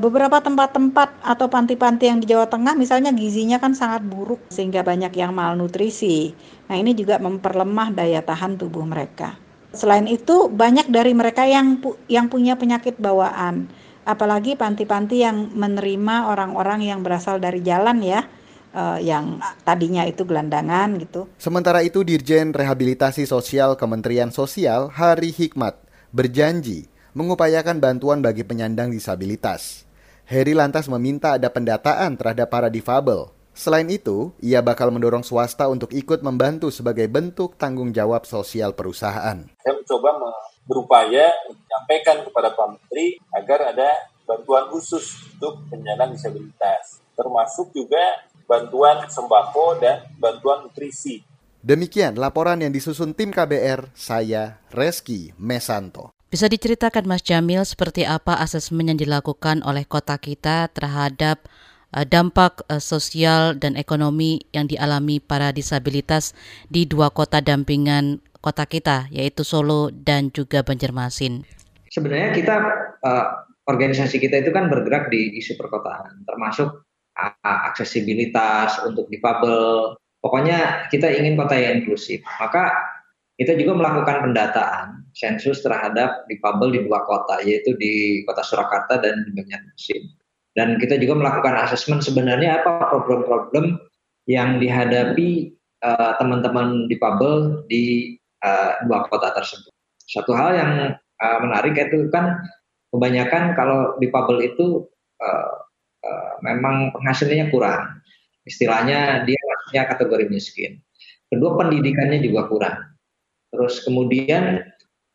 Beberapa 0.00 0.38
tempat-tempat 0.40 1.26
atau 1.26 1.50
panti-panti 1.50 2.06
yang 2.06 2.22
di 2.22 2.30
Jawa 2.30 2.46
Tengah 2.46 2.78
misalnya 2.78 3.10
gizinya 3.10 3.58
kan 3.58 3.74
sangat 3.74 4.06
buruk 4.06 4.38
sehingga 4.48 4.86
banyak 4.86 5.10
yang 5.12 5.34
malnutrisi. 5.36 6.32
Nah 6.70 6.78
ini 6.78 6.94
juga 6.96 7.18
memperlemah 7.18 7.92
daya 7.92 8.22
tahan 8.22 8.56
tubuh 8.56 8.86
mereka. 8.86 9.36
Selain 9.76 10.08
itu 10.08 10.48
banyak 10.48 10.88
dari 10.88 11.12
mereka 11.12 11.44
yang 11.44 11.84
pu 11.84 12.00
yang 12.08 12.32
punya 12.32 12.56
penyakit 12.56 12.96
bawaan, 12.96 13.68
apalagi 14.08 14.56
panti-panti 14.56 15.20
yang 15.20 15.52
menerima 15.52 16.32
orang-orang 16.32 16.88
yang 16.88 17.04
berasal 17.04 17.36
dari 17.36 17.60
jalan 17.60 18.00
ya, 18.00 18.24
uh, 18.72 18.96
yang 18.96 19.36
tadinya 19.68 20.08
itu 20.08 20.24
gelandangan 20.24 20.96
gitu. 20.96 21.28
Sementara 21.36 21.84
itu 21.84 22.00
Dirjen 22.00 22.56
Rehabilitasi 22.56 23.28
Sosial 23.28 23.76
Kementerian 23.76 24.32
Sosial 24.32 24.88
Hari 24.88 25.36
Hikmat 25.36 25.76
berjanji 26.08 26.88
mengupayakan 27.12 27.76
bantuan 27.76 28.24
bagi 28.24 28.44
penyandang 28.44 28.88
disabilitas. 28.88 29.84
Heri 30.26 30.58
lantas 30.58 30.90
meminta 30.90 31.38
ada 31.38 31.52
pendataan 31.52 32.18
terhadap 32.18 32.50
para 32.50 32.66
difabel 32.66 33.35
Selain 33.56 33.88
itu, 33.88 34.36
ia 34.44 34.60
bakal 34.60 34.92
mendorong 34.92 35.24
swasta 35.24 35.64
untuk 35.72 35.88
ikut 35.96 36.20
membantu 36.20 36.68
sebagai 36.68 37.08
bentuk 37.08 37.56
tanggung 37.56 37.88
jawab 37.88 38.28
sosial 38.28 38.76
perusahaan. 38.76 39.48
Saya 39.48 39.72
mencoba 39.72 40.10
berupaya 40.68 41.30
menyampaikan 41.48 42.20
kepada 42.26 42.52
Pak 42.52 42.66
Menteri 42.76 43.16
agar 43.32 43.72
ada 43.72 43.90
bantuan 44.26 44.68
khusus 44.68 45.08
untuk 45.38 45.62
penyandang 45.70 46.12
disabilitas, 46.12 47.00
termasuk 47.16 47.72
juga 47.72 48.28
bantuan 48.44 49.06
sembako 49.08 49.80
dan 49.80 50.04
bantuan 50.18 50.66
nutrisi. 50.66 51.22
Demikian 51.64 52.14
laporan 52.18 52.62
yang 52.62 52.70
disusun 52.70 53.16
tim 53.16 53.32
KBR, 53.32 53.90
saya 53.96 54.60
Reski 54.70 55.34
Mesanto. 55.40 56.14
Bisa 56.26 56.50
diceritakan 56.50 57.06
Mas 57.06 57.22
Jamil 57.22 57.62
seperti 57.62 58.02
apa 58.02 58.36
asesmen 58.42 58.90
yang 58.90 58.98
dilakukan 58.98 59.62
oleh 59.62 59.86
kota 59.86 60.18
kita 60.18 60.68
terhadap 60.74 61.46
dampak 61.92 62.66
uh, 62.66 62.82
sosial 62.82 63.54
dan 63.56 63.78
ekonomi 63.78 64.42
yang 64.50 64.66
dialami 64.66 65.22
para 65.22 65.54
disabilitas 65.54 66.34
di 66.66 66.84
dua 66.84 67.14
kota 67.14 67.38
dampingan 67.38 68.18
kota 68.42 68.66
kita, 68.66 69.10
yaitu 69.10 69.42
Solo 69.42 69.90
dan 69.90 70.30
juga 70.30 70.62
Banjarmasin. 70.62 71.42
Sebenarnya 71.90 72.30
kita 72.34 72.54
uh, 73.02 73.26
organisasi 73.66 74.22
kita 74.22 74.46
itu 74.46 74.50
kan 74.54 74.70
bergerak 74.70 75.10
di 75.10 75.34
isu 75.38 75.58
perkotaan, 75.58 76.22
termasuk 76.26 76.86
aksesibilitas 77.42 78.84
untuk 78.84 79.08
difabel. 79.08 79.96
Pokoknya 80.20 80.90
kita 80.92 81.08
ingin 81.10 81.34
kota 81.38 81.56
yang 81.56 81.82
inklusif. 81.82 82.20
Maka 82.38 82.70
kita 83.36 83.56
juga 83.56 83.76
melakukan 83.76 84.30
pendataan 84.30 85.08
sensus 85.12 85.60
terhadap 85.60 86.24
difabel 86.28 86.72
di 86.72 86.80
dua 86.84 87.04
kota, 87.04 87.40
yaitu 87.44 87.72
di 87.76 88.24
kota 88.28 88.44
Surakarta 88.44 89.00
dan 89.00 89.24
di 89.28 89.30
Banjarmasin. 89.32 90.02
Dan 90.56 90.80
kita 90.80 90.96
juga 90.96 91.20
melakukan 91.20 91.52
asesmen 91.68 92.00
sebenarnya 92.00 92.64
apa 92.64 92.88
problem-problem 92.88 93.76
yang 94.24 94.56
dihadapi 94.56 95.52
uh, 95.84 96.16
teman-teman 96.16 96.88
difabel 96.88 97.62
di 97.68 98.16
uh, 98.40 98.80
dua 98.88 99.04
kota 99.12 99.36
tersebut. 99.36 99.72
Satu 100.08 100.32
hal 100.32 100.56
yang 100.56 100.72
uh, 100.96 101.38
menarik 101.44 101.76
itu 101.76 102.08
kan 102.08 102.40
kebanyakan 102.88 103.52
kalau 103.52 104.00
difabel 104.00 104.40
itu 104.48 104.88
uh, 105.20 105.52
uh, 106.02 106.32
memang 106.40 106.96
penghasilannya 106.96 107.52
kurang. 107.52 108.00
Istilahnya 108.48 109.28
dia 109.28 109.36
masuknya 109.36 109.82
kategori 109.92 110.24
miskin. 110.32 110.72
Kedua 111.28 111.58
pendidikannya 111.58 112.22
juga 112.22 112.46
kurang. 112.48 112.78
Terus 113.50 113.82
kemudian 113.82 114.62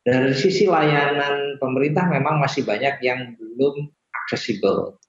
dari 0.04 0.34
sisi 0.36 0.68
layanan 0.68 1.58
pemerintah 1.58 2.12
memang 2.12 2.44
masih 2.44 2.68
banyak 2.68 3.00
yang 3.00 3.34
belum 3.40 3.88
aksesibel. 4.26 5.01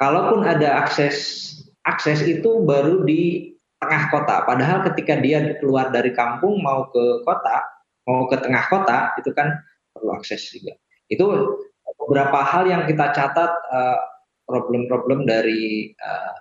Kalaupun 0.00 0.48
ada 0.48 0.80
akses 0.80 1.46
akses 1.84 2.24
itu 2.24 2.64
baru 2.64 3.04
di 3.04 3.52
tengah 3.80 4.08
kota. 4.12 4.44
Padahal 4.48 4.84
ketika 4.92 5.20
dia 5.20 5.56
keluar 5.60 5.92
dari 5.92 6.12
kampung 6.16 6.60
mau 6.64 6.88
ke 6.88 7.24
kota, 7.24 7.64
mau 8.08 8.24
ke 8.28 8.36
tengah 8.40 8.64
kota 8.68 9.12
itu 9.20 9.32
kan 9.36 9.60
perlu 9.92 10.16
akses 10.16 10.40
juga. 10.52 10.76
Itu 11.12 11.56
beberapa 12.00 12.40
hal 12.44 12.68
yang 12.68 12.88
kita 12.88 13.12
catat 13.12 13.50
uh, 13.72 14.00
problem-problem 14.48 15.24
dari 15.28 15.92
uh, 16.00 16.36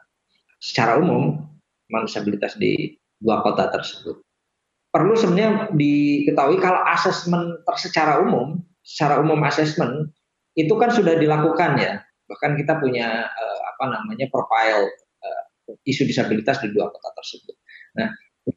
secara 0.59 0.99
umum 0.99 1.39
disabilitas 1.89 2.53
di 2.59 2.95
dua 3.17 3.41
kota 3.41 3.71
tersebut. 3.73 4.21
Perlu 4.89 5.13
sebenarnya 5.13 5.69
diketahui 5.73 6.57
kalau 6.61 6.81
asesmen 6.85 7.61
secara 7.77 8.21
umum, 8.21 8.61
secara 8.81 9.21
umum 9.21 9.37
asesmen 9.45 10.09
itu 10.57 10.73
kan 10.77 10.89
sudah 10.89 11.17
dilakukan 11.17 11.77
ya. 11.77 12.01
Bahkan 12.29 12.55
kita 12.61 12.77
punya 12.77 13.25
uh, 13.25 13.59
apa 13.73 13.83
namanya 13.89 14.29
profile 14.29 14.93
isu 15.85 16.05
disabilitas 16.07 16.61
di 16.63 16.73
dua 16.73 16.89
kota 16.89 17.09
tersebut. 17.13 17.55
Nah, 17.97 18.09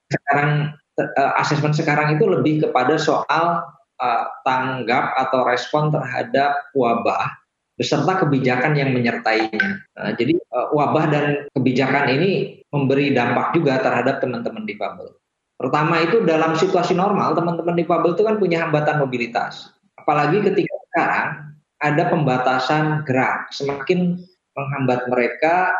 sekarang 0.08 0.72
uh, 0.96 1.40
asesmen 1.40 1.74
sekarang 1.76 2.16
itu 2.16 2.24
lebih 2.24 2.64
kepada 2.68 2.96
soal 2.96 3.60
uh, 4.00 4.24
tanggap 4.46 5.16
atau 5.28 5.44
respon 5.44 5.92
terhadap 5.92 6.56
wabah 6.72 7.28
beserta 7.76 8.20
kebijakan 8.24 8.76
yang 8.76 8.92
menyertainya. 8.92 9.80
Nah, 9.96 10.12
jadi 10.16 10.36
uh, 10.52 10.72
wabah 10.76 11.04
dan 11.08 11.24
kebijakan 11.56 12.12
ini 12.12 12.62
memberi 12.72 13.12
dampak 13.12 13.56
juga 13.56 13.80
terhadap 13.80 14.20
teman-teman 14.20 14.64
difabel. 14.68 15.12
Pertama 15.56 16.02
itu 16.02 16.26
dalam 16.26 16.58
situasi 16.58 16.96
normal 16.96 17.38
teman-teman 17.38 17.78
difabel 17.78 18.18
itu 18.18 18.22
kan 18.26 18.36
punya 18.36 18.66
hambatan 18.66 18.98
mobilitas. 18.98 19.70
Apalagi 19.94 20.42
ketika 20.42 20.74
sekarang 20.90 21.51
ada 21.82 22.06
pembatasan 22.08 23.02
gerak, 23.02 23.50
semakin 23.50 24.22
menghambat 24.54 25.10
mereka 25.10 25.74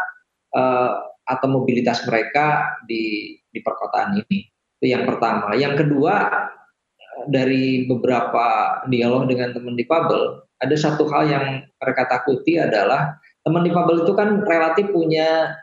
uh, 0.51 0.99
atau 1.31 1.47
mobilitas 1.47 2.03
mereka 2.11 2.75
di 2.91 3.39
di 3.55 3.59
perkotaan 3.63 4.19
ini. 4.27 4.51
Itu 4.83 4.91
yang 4.91 5.07
pertama. 5.07 5.55
Yang 5.55 5.87
kedua 5.87 6.27
dari 7.31 7.87
beberapa 7.87 8.79
dialog 8.91 9.31
dengan 9.31 9.55
teman 9.55 9.79
difabel, 9.79 10.43
ada 10.59 10.75
satu 10.75 11.07
hal 11.07 11.31
yang 11.31 11.47
mereka 11.79 12.11
takuti 12.11 12.59
adalah 12.59 13.15
teman 13.47 13.63
difabel 13.63 14.03
itu 14.03 14.13
kan 14.19 14.43
relatif 14.43 14.91
punya 14.91 15.55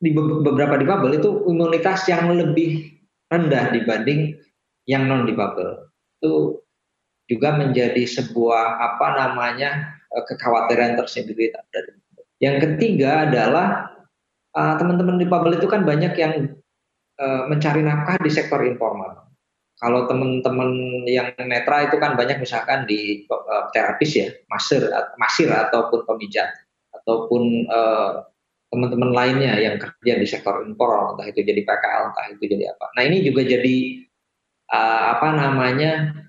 di 0.00 0.12
beberapa 0.16 0.80
difabel 0.80 1.20
itu 1.20 1.44
imunitas 1.48 2.08
yang 2.08 2.32
lebih 2.32 2.92
rendah 3.28 3.72
dibanding 3.72 4.36
yang 4.88 5.08
non 5.08 5.28
difabel. 5.28 5.92
Itu 6.20 6.63
juga 7.28 7.56
menjadi 7.56 8.04
sebuah 8.04 8.80
apa 8.80 9.06
namanya 9.16 9.96
eh, 10.12 10.24
kekhawatiran 10.28 11.00
tersendiri 11.00 11.52
Yang 12.42 12.56
ketiga 12.68 13.24
adalah 13.30 13.94
uh, 14.52 14.74
teman-teman 14.76 15.16
di 15.16 15.24
Pabel 15.24 15.56
itu 15.56 15.64
kan 15.64 15.86
banyak 15.86 16.12
yang 16.18 16.58
uh, 17.16 17.42
mencari 17.48 17.80
nafkah 17.80 18.20
di 18.20 18.28
sektor 18.28 18.60
informal. 18.66 19.24
Kalau 19.80 20.04
teman-teman 20.06 21.02
yang 21.08 21.34
netra 21.50 21.88
itu 21.88 21.96
kan 21.98 22.14
banyak 22.14 22.38
misalkan 22.38 22.86
di 22.86 23.26
terapis 23.74 24.10
ya, 24.14 24.28
masir, 24.46 24.86
masir 25.18 25.50
ataupun 25.50 26.06
pemijat, 26.06 26.46
ataupun 26.94 27.66
teman-teman 28.70 29.10
lainnya 29.10 29.58
yang 29.58 29.76
kerja 29.76 30.14
di 30.14 30.26
sektor 30.30 30.62
informal, 30.62 31.18
entah 31.18 31.26
itu 31.26 31.42
jadi 31.42 31.66
PKL, 31.66 32.02
entah 32.14 32.26
itu 32.32 32.54
jadi 32.54 32.70
apa. 32.70 32.86
Nah 32.94 33.02
ini 33.02 33.26
juga 33.26 33.42
jadi 33.42 33.76
apa 34.70 35.28
namanya 35.42 36.23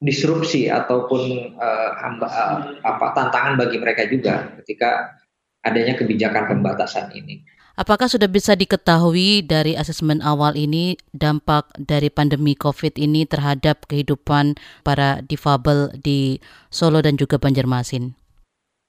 disrupsi 0.00 0.72
ataupun 0.72 1.54
uh, 1.60 1.90
hamba, 2.00 2.26
uh, 2.26 2.58
apa 2.80 3.06
tantangan 3.12 3.60
bagi 3.60 3.76
mereka 3.76 4.08
juga 4.08 4.48
ketika 4.60 5.20
adanya 5.60 5.92
kebijakan 5.92 6.48
pembatasan 6.48 7.12
ini. 7.12 7.44
Apakah 7.76 8.12
sudah 8.12 8.28
bisa 8.28 8.52
diketahui 8.56 9.40
dari 9.44 9.72
asesmen 9.72 10.20
awal 10.20 10.52
ini 10.56 11.00
dampak 11.16 11.68
dari 11.80 12.12
pandemi 12.12 12.52
COVID 12.52 12.96
ini 13.00 13.24
terhadap 13.24 13.88
kehidupan 13.88 14.56
para 14.84 15.24
difabel 15.24 15.92
di 15.96 16.40
Solo 16.68 17.00
dan 17.00 17.16
juga 17.16 17.40
Banjarmasin? 17.40 18.12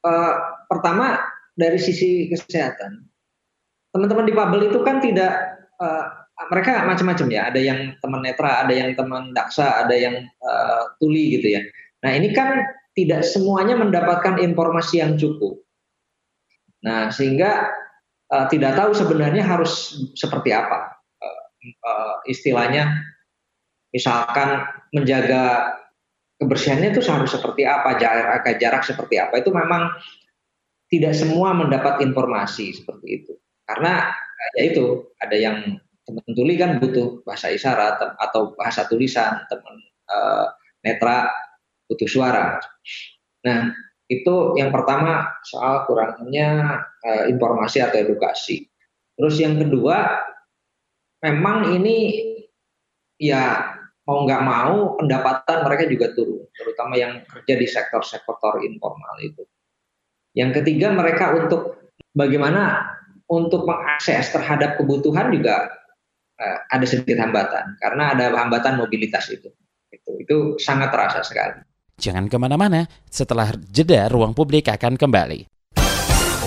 Uh, 0.04 0.36
pertama 0.68 1.24
dari 1.56 1.80
sisi 1.80 2.28
kesehatan, 2.32 3.08
teman-teman 3.96 4.28
difabel 4.28 4.72
itu 4.72 4.80
kan 4.84 5.00
tidak 5.00 5.40
uh, 5.80 6.21
mereka 6.50 6.88
macam-macam 6.88 7.28
ya. 7.30 7.42
Ada 7.52 7.60
yang 7.62 7.80
teman 8.00 8.22
netra, 8.26 8.64
ada 8.66 8.74
yang 8.74 8.96
teman 8.98 9.36
daksa, 9.36 9.86
ada 9.86 9.94
yang 9.94 10.26
uh, 10.42 10.96
tuli 10.98 11.38
gitu 11.38 11.60
ya. 11.60 11.62
Nah 12.02 12.12
ini 12.18 12.34
kan 12.34 12.66
tidak 12.98 13.24
semuanya 13.24 13.78
mendapatkan 13.78 14.40
informasi 14.42 15.00
yang 15.00 15.16
cukup. 15.16 15.64
Nah, 16.82 17.14
sehingga 17.14 17.70
uh, 18.34 18.46
tidak 18.50 18.76
tahu 18.76 18.92
sebenarnya 18.92 19.46
harus 19.46 19.96
seperti 20.18 20.52
apa. 20.52 20.98
Uh, 21.22 21.42
uh, 21.86 22.16
istilahnya, 22.28 22.90
misalkan 23.94 24.66
menjaga 24.92 25.78
kebersihannya 26.42 26.92
itu 26.92 27.06
harus 27.06 27.32
seperti 27.32 27.64
apa, 27.64 27.96
jarak 28.02 28.58
jarak 28.58 28.84
seperti 28.84 29.22
apa. 29.22 29.40
Itu 29.40 29.54
memang 29.54 29.94
tidak 30.92 31.16
semua 31.16 31.56
mendapat 31.56 32.04
informasi 32.04 32.76
seperti 32.76 33.08
itu. 33.24 33.34
Karena 33.64 34.12
ya 34.58 34.62
itu 34.68 35.08
ada 35.22 35.38
yang 35.38 35.80
teman 36.12 36.32
tuli 36.36 36.60
kan 36.60 36.84
butuh 36.84 37.24
bahasa 37.24 37.48
isyarat 37.48 38.20
atau 38.20 38.52
bahasa 38.60 38.84
tulisan, 38.92 39.48
teman 39.48 39.76
uh, 40.12 40.52
netra 40.84 41.32
butuh 41.88 42.10
suara. 42.12 42.60
Nah, 43.48 43.72
itu 44.12 44.60
yang 44.60 44.76
pertama 44.76 45.32
soal 45.48 45.88
kurangnya 45.88 46.84
uh, 47.08 47.24
informasi 47.32 47.80
atau 47.80 48.04
edukasi. 48.04 48.68
Terus 49.16 49.40
yang 49.40 49.56
kedua, 49.56 50.20
memang 51.24 51.72
ini 51.80 52.28
ya 53.16 53.72
mau 54.04 54.28
nggak 54.28 54.44
mau 54.44 55.00
pendapatan 55.00 55.58
mereka 55.64 55.84
juga 55.88 56.12
turun, 56.12 56.44
terutama 56.52 57.00
yang 57.00 57.24
kerja 57.24 57.54
di 57.56 57.68
sektor-sektor 57.70 58.60
informal 58.68 59.16
itu. 59.24 59.48
Yang 60.36 60.64
ketiga 60.64 60.92
mereka 60.92 61.32
untuk 61.36 61.92
bagaimana 62.12 62.92
untuk 63.32 63.64
mengakses 63.64 64.28
terhadap 64.36 64.76
kebutuhan 64.76 65.32
juga 65.32 65.72
uh, 66.42 66.58
ada 66.66 66.86
sedikit 66.90 67.22
hambatan 67.22 67.78
karena 67.78 68.18
ada 68.18 68.26
hambatan 68.34 68.82
mobilitas 68.82 69.30
itu. 69.30 69.54
Itu 69.94 70.12
itu 70.18 70.38
sangat 70.58 70.90
terasa 70.90 71.22
sekali. 71.22 71.62
Jangan 72.02 72.26
ke 72.26 72.38
mana-mana, 72.42 72.90
setelah 73.14 73.54
jeda 73.70 74.10
ruang 74.10 74.34
publik 74.34 74.66
akan 74.74 74.98
kembali. 74.98 75.46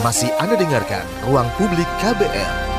Masih 0.02 0.28
Anda 0.42 0.59
dengarkan 0.59 1.07
Ruang 1.24 1.48
Publik 1.57 1.87
KBR. 2.02 2.73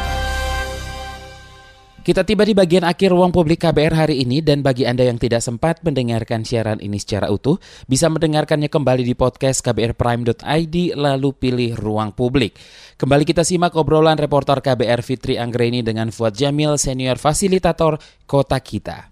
Kita 2.06 2.22
tiba 2.22 2.46
di 2.46 2.54
bagian 2.54 2.86
akhir 2.86 3.18
ruang 3.18 3.34
publik 3.34 3.66
KBR 3.66 4.06
hari 4.06 4.22
ini 4.22 4.38
dan 4.38 4.62
bagi 4.62 4.86
Anda 4.86 5.10
yang 5.10 5.18
tidak 5.18 5.42
sempat 5.42 5.82
mendengarkan 5.82 6.46
siaran 6.46 6.78
ini 6.78 7.02
secara 7.02 7.34
utuh, 7.34 7.58
bisa 7.90 8.14
mendengarkannya 8.14 8.70
kembali 8.70 9.02
di 9.02 9.18
podcast 9.18 9.66
kbrprime.id 9.66 10.76
lalu 10.94 11.30
pilih 11.34 11.74
ruang 11.74 12.14
publik. 12.14 12.62
Kembali 13.02 13.26
kita 13.26 13.42
simak 13.42 13.74
obrolan 13.74 14.22
reporter 14.22 14.62
KBR 14.62 15.02
Fitri 15.02 15.42
Anggreni 15.42 15.82
dengan 15.82 16.14
Fuad 16.14 16.38
Jamil, 16.38 16.78
senior 16.78 17.18
fasilitator 17.18 17.98
Kota 18.30 18.62
Kita. 18.62 19.10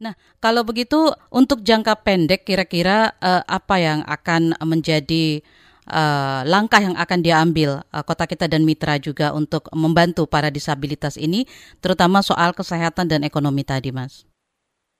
Nah, 0.00 0.16
kalau 0.40 0.64
begitu 0.64 1.12
untuk 1.28 1.60
jangka 1.60 2.00
pendek 2.00 2.48
kira-kira 2.48 3.12
uh, 3.20 3.44
apa 3.44 3.76
yang 3.76 4.00
akan 4.08 4.56
menjadi 4.64 5.44
uh, 5.86 6.42
langkah 6.46 6.82
yang 6.82 6.98
akan 6.98 7.22
diambil 7.22 7.82
uh, 7.90 8.02
kota 8.02 8.26
kita 8.26 8.50
dan 8.50 8.66
mitra 8.66 8.98
juga 8.98 9.30
untuk 9.34 9.70
membantu 9.72 10.26
para 10.26 10.50
disabilitas 10.50 11.14
ini, 11.16 11.46
terutama 11.78 12.20
soal 12.22 12.52
kesehatan 12.52 13.06
dan 13.06 13.22
ekonomi 13.22 13.62
tadi, 13.62 13.94
Mas? 13.94 14.26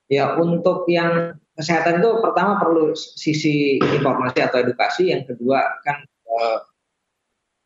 Ya, 0.06 0.38
untuk 0.38 0.86
yang 0.86 1.34
kesehatan 1.58 1.98
itu 1.98 2.10
pertama 2.22 2.62
perlu 2.62 2.94
sisi 2.94 3.82
informasi 3.82 4.38
atau 4.38 4.62
edukasi, 4.62 5.10
yang 5.10 5.26
kedua 5.26 5.82
kan 5.82 6.06
uh, 6.30 6.62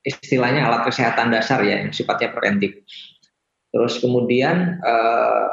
istilahnya 0.00 0.64
alat 0.64 0.88
kesehatan 0.88 1.28
dasar 1.28 1.61
ya, 1.61 1.85
yang 1.85 1.92
sifatnya 1.92 2.33
preventif. 2.33 2.80
Terus 3.70 4.00
kemudian 4.00 4.80
uh, 4.80 5.52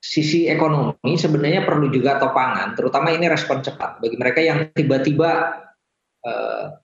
sisi 0.00 0.48
ekonomi 0.48 1.18
sebenarnya 1.18 1.68
perlu 1.68 1.92
juga 1.92 2.16
topangan, 2.16 2.72
terutama 2.78 3.12
ini 3.12 3.28
respon 3.28 3.60
cepat 3.60 4.00
bagi 4.00 4.16
mereka 4.16 4.40
yang 4.40 4.72
tiba-tiba 4.72 5.52
uh, 6.26 6.76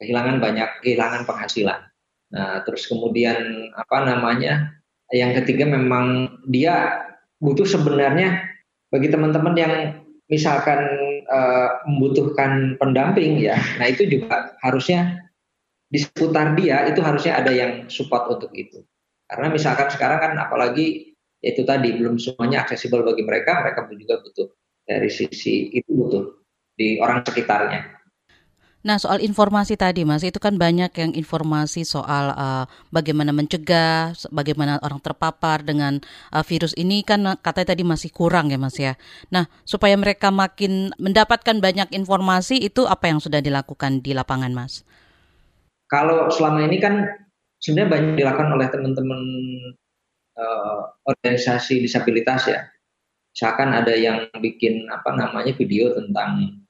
kehilangan 0.00 0.40
banyak 0.42 0.70
kehilangan 0.84 1.22
penghasilan. 1.24 1.80
Nah, 2.32 2.60
terus 2.66 2.88
kemudian 2.90 3.70
apa 3.76 4.04
namanya? 4.04 4.76
Yang 5.14 5.42
ketiga 5.42 5.70
memang 5.70 6.34
dia 6.50 7.06
butuh 7.38 7.62
sebenarnya 7.62 8.42
bagi 8.90 9.06
teman-teman 9.06 9.54
yang 9.54 9.74
misalkan 10.26 10.82
uh, 11.30 11.86
membutuhkan 11.86 12.74
pendamping 12.82 13.38
ya. 13.38 13.54
Nah, 13.78 13.86
itu 13.86 14.06
juga 14.10 14.58
harusnya 14.66 15.22
di 15.86 16.02
seputar 16.02 16.58
dia 16.58 16.82
itu 16.90 16.98
harusnya 16.98 17.38
ada 17.38 17.54
yang 17.54 17.86
support 17.86 18.26
untuk 18.26 18.50
itu. 18.58 18.82
Karena 19.30 19.50
misalkan 19.50 19.90
sekarang 19.90 20.18
kan 20.18 20.32
apalagi 20.38 21.14
itu 21.42 21.62
tadi 21.62 21.94
belum 21.94 22.18
semuanya 22.18 22.66
aksesibel 22.66 23.06
bagi 23.06 23.22
mereka, 23.22 23.62
mereka 23.62 23.86
juga 23.94 24.18
butuh 24.22 24.48
dari 24.86 25.10
sisi 25.10 25.70
itu 25.70 25.90
butuh 25.94 26.24
di 26.74 26.98
orang 26.98 27.22
sekitarnya. 27.22 27.95
Nah, 28.86 29.02
soal 29.02 29.18
informasi 29.18 29.74
tadi, 29.74 30.06
Mas, 30.06 30.22
itu 30.22 30.38
kan 30.38 30.54
banyak 30.54 30.94
yang 30.94 31.10
informasi 31.10 31.82
soal 31.82 32.30
uh, 32.38 32.70
bagaimana 32.94 33.34
mencegah, 33.34 34.14
bagaimana 34.30 34.78
orang 34.78 35.02
terpapar 35.02 35.66
dengan 35.66 35.98
uh, 36.30 36.46
virus 36.46 36.70
ini 36.78 37.02
kan 37.02 37.34
katanya 37.42 37.74
tadi 37.74 37.82
masih 37.82 38.14
kurang 38.14 38.54
ya, 38.54 38.58
Mas 38.62 38.78
ya. 38.78 38.94
Nah, 39.34 39.50
supaya 39.66 39.98
mereka 39.98 40.30
makin 40.30 40.94
mendapatkan 41.02 41.58
banyak 41.58 41.90
informasi 41.98 42.62
itu 42.62 42.86
apa 42.86 43.10
yang 43.10 43.18
sudah 43.18 43.42
dilakukan 43.42 44.06
di 44.06 44.14
lapangan, 44.14 44.54
Mas? 44.54 44.86
Kalau 45.90 46.30
selama 46.30 46.62
ini 46.70 46.78
kan 46.78 47.10
sebenarnya 47.58 47.90
banyak 47.90 48.12
dilakukan 48.22 48.54
oleh 48.54 48.70
teman-teman 48.70 49.22
uh, 50.38 50.94
organisasi 51.10 51.82
disabilitas 51.82 52.46
ya. 52.46 52.70
Misalkan 53.34 53.74
ada 53.74 53.98
yang 53.98 54.30
bikin 54.38 54.86
apa 54.94 55.10
namanya 55.10 55.50
video 55.58 55.90
tentang 55.90 56.62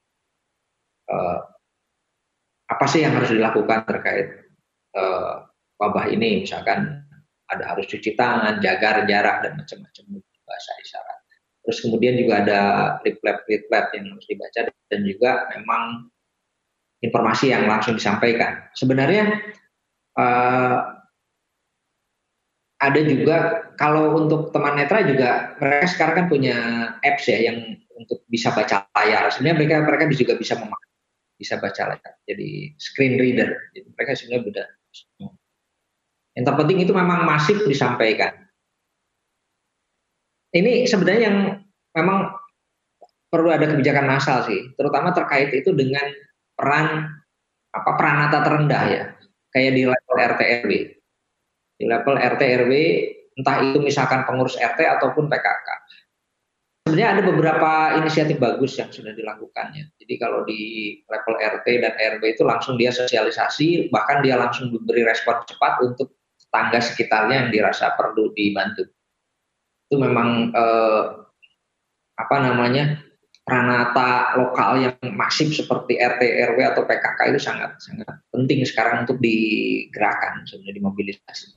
apa 2.67 2.85
sih 2.85 3.03
yang 3.03 3.15
harus 3.15 3.31
dilakukan 3.31 3.87
terkait 3.87 4.51
uh, 4.95 5.47
wabah 5.79 6.11
ini 6.11 6.43
misalkan 6.43 7.07
ada 7.47 7.63
harus 7.63 7.87
cuci 7.87 8.19
tangan, 8.19 8.59
jaga 8.59 9.07
jarak 9.07 9.39
dan 9.39 9.55
macam-macam 9.55 10.03
bahasa 10.43 10.71
isyarat. 10.83 11.17
Terus 11.63 11.79
kemudian 11.83 12.15
juga 12.15 12.43
ada 12.43 12.61
leaflet-leaflet 13.03 13.85
yang 13.95 14.05
harus 14.15 14.27
dibaca 14.27 14.59
dan 14.67 14.99
juga 15.03 15.31
memang 15.55 15.83
informasi 17.03 17.51
yang 17.51 17.67
langsung 17.67 17.95
disampaikan. 17.95 18.67
Sebenarnya 18.75 19.31
uh, 20.15 20.77
ada 22.77 22.99
juga 23.03 23.67
kalau 23.75 24.15
untuk 24.15 24.53
teman 24.55 24.79
netra 24.79 25.03
juga 25.03 25.55
mereka 25.59 25.87
sekarang 25.91 26.15
kan 26.23 26.27
punya 26.31 26.57
apps 27.03 27.25
ya 27.27 27.51
yang 27.51 27.79
untuk 27.99 28.23
bisa 28.31 28.53
baca 28.55 28.87
layar. 28.95 29.27
Sebenarnya 29.33 29.57
mereka 29.59 29.75
mereka 29.83 30.03
juga 30.15 30.35
bisa 30.39 30.55
memakai 30.55 30.86
bisa 31.37 31.61
baca 31.61 31.93
layar. 31.93 32.13
Jadi 32.25 32.73
screen 32.81 33.21
reader. 33.21 33.53
Jadi 33.71 33.87
mereka 33.93 34.17
sebenarnya 34.17 34.43
beda. 34.43 34.63
Yang 36.37 36.45
terpenting 36.49 36.79
itu 36.81 36.93
memang 36.93 37.25
masif 37.25 37.61
disampaikan. 37.69 38.33
Ini 40.53 40.89
sebenarnya 40.89 41.21
yang 41.29 41.37
memang 41.93 42.33
perlu 43.29 43.53
ada 43.53 43.69
kebijakan 43.69 44.09
massal 44.09 44.41
sih, 44.49 44.73
terutama 44.73 45.13
terkait 45.13 45.53
itu 45.53 45.75
dengan 45.75 46.07
peran 46.57 47.13
apa 47.69 47.91
peranata 47.93 48.41
terendah 48.41 48.83
ya, 48.89 49.03
kayak 49.53 49.71
di 49.77 49.83
level 49.85 50.17
RT 50.17 50.41
RW. 50.65 50.71
Di 51.77 51.85
level 51.85 52.15
RT 52.17 52.41
RW 52.65 52.73
entah 53.37 53.57
itu 53.61 53.77
misalkan 53.77 54.25
pengurus 54.25 54.57
RT 54.57 54.81
ataupun 54.81 55.29
PKK 55.29 55.67
sebenarnya 56.87 57.19
ada 57.19 57.21
beberapa 57.27 57.71
inisiatif 57.99 58.39
bagus 58.39 58.79
yang 58.79 58.87
sudah 58.87 59.11
dilakukannya. 59.11 59.91
Jadi 59.99 60.13
kalau 60.15 60.47
di 60.47 60.95
level 61.03 61.35
RT 61.35 61.67
dan 61.83 61.93
RW 61.99 62.23
itu 62.31 62.47
langsung 62.47 62.79
dia 62.79 62.95
sosialisasi, 62.95 63.91
bahkan 63.91 64.23
dia 64.23 64.39
langsung 64.39 64.71
memberi 64.71 65.03
respon 65.03 65.43
cepat 65.43 65.83
untuk 65.83 66.15
tangga 66.47 66.79
sekitarnya 66.79 67.43
yang 67.43 67.49
dirasa 67.51 67.91
perlu 67.99 68.31
dibantu. 68.31 68.87
Itu 69.91 69.99
memang 69.99 70.55
eh, 70.55 71.03
apa 72.15 72.37
namanya 72.39 73.03
pranata 73.43 74.39
lokal 74.39 74.79
yang 74.79 74.95
masif 75.11 75.51
seperti 75.51 75.99
RT 75.99 76.23
RW 76.55 76.59
atau 76.71 76.87
PKK 76.87 77.35
itu 77.35 77.39
sangat 77.43 77.75
sangat 77.83 78.15
penting 78.31 78.63
sekarang 78.63 79.03
untuk 79.03 79.19
digerakkan 79.19 80.47
sebenarnya 80.47 80.79
dimobilisasi. 80.79 81.56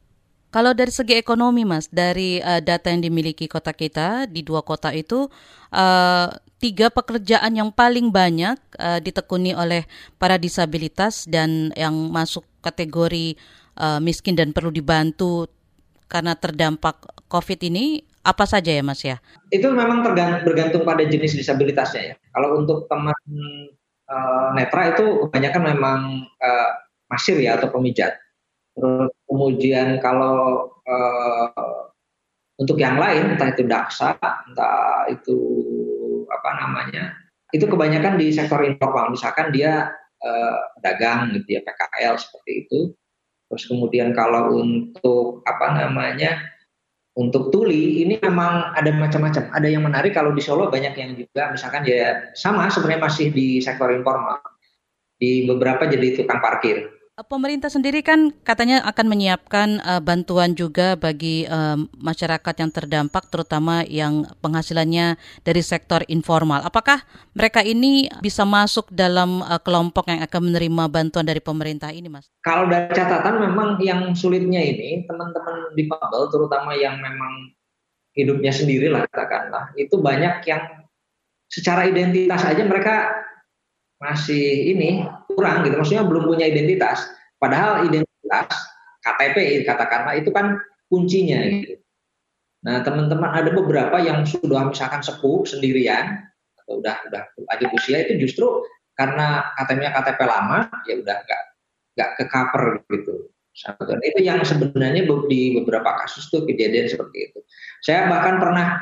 Kalau 0.50 0.74
dari 0.74 0.90
segi 0.90 1.14
ekonomi, 1.14 1.62
Mas, 1.62 1.86
dari 1.86 2.42
uh, 2.42 2.58
data 2.58 2.90
yang 2.90 3.06
dimiliki 3.06 3.46
kota 3.46 3.70
kita 3.70 4.26
di 4.26 4.42
dua 4.42 4.66
kota 4.66 4.90
itu 4.90 5.30
uh, 5.70 6.26
tiga 6.58 6.90
pekerjaan 6.90 7.54
yang 7.54 7.70
paling 7.70 8.10
banyak 8.10 8.58
uh, 8.82 8.98
ditekuni 8.98 9.54
oleh 9.54 9.86
para 10.18 10.42
disabilitas 10.42 11.30
dan 11.30 11.70
yang 11.78 11.94
masuk 12.10 12.42
kategori 12.66 13.38
uh, 13.78 14.02
miskin 14.02 14.34
dan 14.34 14.50
perlu 14.50 14.74
dibantu 14.74 15.46
karena 16.10 16.34
terdampak 16.34 16.98
COVID 17.30 17.70
ini 17.70 18.02
apa 18.26 18.42
saja 18.42 18.74
ya, 18.74 18.82
Mas 18.82 19.06
ya? 19.06 19.22
Itu 19.54 19.70
memang 19.70 20.02
tergantung 20.02 20.42
bergantung 20.42 20.82
pada 20.82 21.06
jenis 21.06 21.38
disabilitasnya 21.38 22.02
ya. 22.02 22.14
Kalau 22.34 22.58
untuk 22.58 22.90
teman 22.90 23.14
uh, 24.10 24.50
netra 24.58 24.98
itu 24.98 25.30
kebanyakan 25.30 25.62
memang 25.62 26.00
uh, 26.42 26.70
masir 27.06 27.38
ya 27.38 27.54
atau 27.54 27.70
pemijat 27.70 28.18
Terus 28.74 29.12
kemudian 29.26 29.98
kalau 29.98 30.70
uh, 30.86 31.90
untuk 32.60 32.76
yang 32.76 33.00
lain 33.00 33.34
entah 33.34 33.50
itu 33.50 33.64
daksa, 33.64 34.14
entah 34.20 35.08
itu 35.08 35.36
apa 36.28 36.50
namanya, 36.60 37.16
itu 37.50 37.64
kebanyakan 37.66 38.20
di 38.20 38.30
sektor 38.30 38.60
informal. 38.62 39.10
Misalkan 39.10 39.50
dia 39.50 39.90
uh, 40.22 40.60
dagang 40.84 41.34
gitu 41.34 41.58
ya 41.58 41.60
PKL 41.64 42.20
seperti 42.20 42.68
itu. 42.68 42.80
Terus 43.50 43.64
kemudian 43.66 44.14
kalau 44.14 44.62
untuk 44.62 45.42
apa 45.42 45.74
namanya 45.74 46.38
untuk 47.18 47.50
tuli 47.50 48.06
ini 48.06 48.22
memang 48.22 48.76
ada 48.78 48.94
macam-macam. 48.94 49.50
Ada 49.50 49.66
yang 49.66 49.82
menarik 49.82 50.14
kalau 50.14 50.30
di 50.30 50.38
Solo 50.38 50.70
banyak 50.70 50.94
yang 50.94 51.18
juga 51.18 51.50
misalkan 51.50 51.82
ya 51.82 52.30
sama 52.38 52.70
sebenarnya 52.70 53.02
masih 53.02 53.34
di 53.34 53.58
sektor 53.58 53.90
informal. 53.90 54.38
Di 55.18 55.44
beberapa 55.44 55.84
jadi 55.90 56.16
tukang 56.16 56.38
parkir 56.38 56.99
pemerintah 57.26 57.68
sendiri 57.68 58.00
kan 58.00 58.32
katanya 58.46 58.80
akan 58.88 59.06
menyiapkan 59.10 59.68
uh, 59.84 60.00
bantuan 60.00 60.56
juga 60.56 60.96
bagi 60.96 61.44
uh, 61.44 61.76
masyarakat 61.98 62.54
yang 62.60 62.70
terdampak, 62.72 63.28
terutama 63.28 63.84
yang 63.84 64.24
penghasilannya 64.40 65.20
dari 65.44 65.62
sektor 65.64 66.00
informal. 66.08 66.64
Apakah 66.64 67.04
mereka 67.36 67.60
ini 67.60 68.08
bisa 68.24 68.46
masuk 68.48 68.88
dalam 68.94 69.44
uh, 69.44 69.60
kelompok 69.60 70.08
yang 70.08 70.24
akan 70.24 70.40
menerima 70.52 70.84
bantuan 70.88 71.26
dari 71.26 71.42
pemerintah 71.42 71.92
ini, 71.92 72.08
Mas? 72.08 72.30
Kalau 72.40 72.70
dari 72.70 72.92
catatan 72.92 73.42
memang 73.42 73.76
yang 73.82 74.12
sulitnya 74.16 74.62
ini 74.62 75.04
teman-teman 75.04 75.76
di 75.76 75.84
difabel, 75.84 76.30
terutama 76.30 76.72
yang 76.78 76.96
memang 77.00 77.52
hidupnya 78.14 78.50
sendiri 78.54 78.90
lah 78.90 79.06
katakanlah, 79.10 79.74
itu 79.74 79.98
banyak 79.98 80.42
yang 80.46 80.62
secara 81.50 81.90
identitas 81.90 82.46
aja 82.46 82.62
mereka 82.62 83.10
masih 84.00 84.72
ini 84.72 85.04
kurang 85.28 85.68
gitu 85.68 85.76
maksudnya 85.76 86.04
belum 86.08 86.24
punya 86.24 86.48
identitas 86.48 87.04
padahal 87.36 87.84
identitas 87.84 88.48
KTP 89.00 89.64
katakanlah 89.64 90.16
itu 90.16 90.28
kan 90.32 90.60
kuncinya 90.92 91.40
gitu. 91.48 91.80
Nah 92.64 92.84
teman-teman 92.84 93.32
ada 93.32 93.48
beberapa 93.52 93.96
yang 93.96 94.24
sudah 94.28 94.68
misalkan 94.68 95.00
sepuh 95.00 95.48
sendirian 95.48 96.20
atau 96.60 96.80
udah 96.80 96.96
udah 97.08 97.22
lanjut 97.48 97.70
usia 97.80 98.04
itu 98.04 98.28
justru 98.28 98.44
karena 98.96 99.48
KTP-nya 99.56 99.90
KTP 99.96 100.20
lama 100.28 100.68
ya 100.84 101.00
udah 101.00 101.16
nggak 101.24 101.42
nggak 101.96 102.10
ke 102.20 102.24
cover 102.28 102.64
gitu. 102.92 103.32
Dan 103.60 104.00
itu 104.06 104.20
yang 104.24 104.40
sebenarnya 104.40 105.04
di 105.28 105.40
beberapa 105.60 105.92
kasus 106.04 106.30
tuh 106.32 106.46
kejadian 106.48 106.88
seperti 106.88 107.28
itu. 107.28 107.38
Saya 107.84 108.08
bahkan 108.08 108.40
pernah 108.40 108.80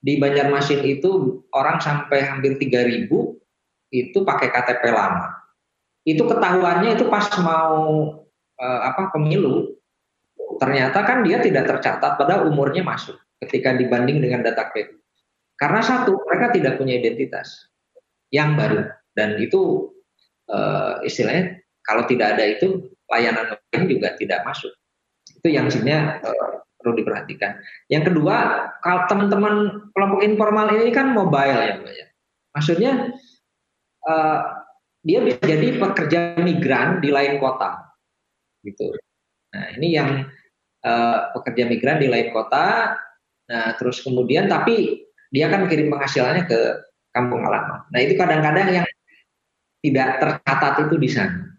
di 0.00 0.16
Banjarmasin 0.16 0.80
itu 0.86 1.42
orang 1.52 1.82
sampai 1.82 2.24
hampir 2.24 2.56
3000 2.56 3.10
itu 3.92 4.24
pakai 4.24 4.48
KTP 4.48 4.88
lama. 4.90 5.36
Itu 6.02 6.24
ketahuannya 6.26 6.98
itu 6.98 7.06
pas 7.06 7.28
mau 7.44 7.78
uh, 8.58 8.80
apa 8.82 9.12
pemilu, 9.14 9.76
ternyata 10.58 11.04
kan 11.06 11.22
dia 11.22 11.38
tidak 11.38 11.68
tercatat 11.68 12.18
pada 12.18 12.42
umurnya 12.42 12.82
masuk 12.82 13.14
ketika 13.44 13.76
dibanding 13.76 14.18
dengan 14.18 14.42
data 14.42 14.72
kredit. 14.72 14.98
Karena 15.54 15.78
satu, 15.78 16.18
mereka 16.26 16.50
tidak 16.50 16.80
punya 16.80 16.98
identitas 16.98 17.70
yang 18.34 18.58
baru 18.58 18.88
dan 19.14 19.38
itu 19.38 19.92
uh, 20.50 20.98
istilahnya 21.04 21.60
kalau 21.84 22.08
tidak 22.08 22.34
ada 22.34 22.44
itu 22.48 22.90
layanan 23.06 23.54
lain 23.54 23.82
juga 23.86 24.16
tidak 24.16 24.42
masuk. 24.42 24.72
Itu 25.38 25.52
yang 25.52 25.68
sebenarnya 25.70 26.18
uh, 26.24 26.64
perlu 26.82 26.98
diperhatikan. 26.98 27.62
Yang 27.86 28.10
kedua, 28.10 28.66
kalau 28.82 29.06
teman-teman 29.06 29.54
kelompok 29.94 30.20
informal 30.26 30.66
ini 30.74 30.90
kan 30.90 31.14
mobile 31.14 31.60
ya, 31.62 31.78
ya. 31.78 32.06
Maksudnya 32.58 33.14
uh, 34.06 34.40
dia 35.02 35.18
bisa 35.22 35.42
jadi 35.42 35.82
pekerja 35.82 36.38
migran 36.38 37.02
di 37.02 37.10
lain 37.10 37.42
kota, 37.42 37.90
gitu. 38.62 38.94
Nah 39.52 39.74
ini 39.74 39.98
yang 39.98 40.30
uh, 40.86 41.18
pekerja 41.34 41.66
migran 41.66 41.98
di 41.98 42.06
lain 42.06 42.30
kota, 42.30 42.94
nah 43.50 43.66
terus 43.76 44.00
kemudian 44.00 44.46
tapi 44.46 45.02
dia 45.32 45.50
kan 45.50 45.66
kirim 45.66 45.90
penghasilannya 45.90 46.46
ke 46.46 46.60
kampung 47.10 47.42
halaman. 47.44 47.82
Nah 47.90 48.00
itu 48.00 48.14
kadang-kadang 48.14 48.82
yang 48.82 48.86
tidak 49.82 50.22
tercatat 50.22 50.86
itu 50.86 50.96
di 51.02 51.10
sana. 51.10 51.50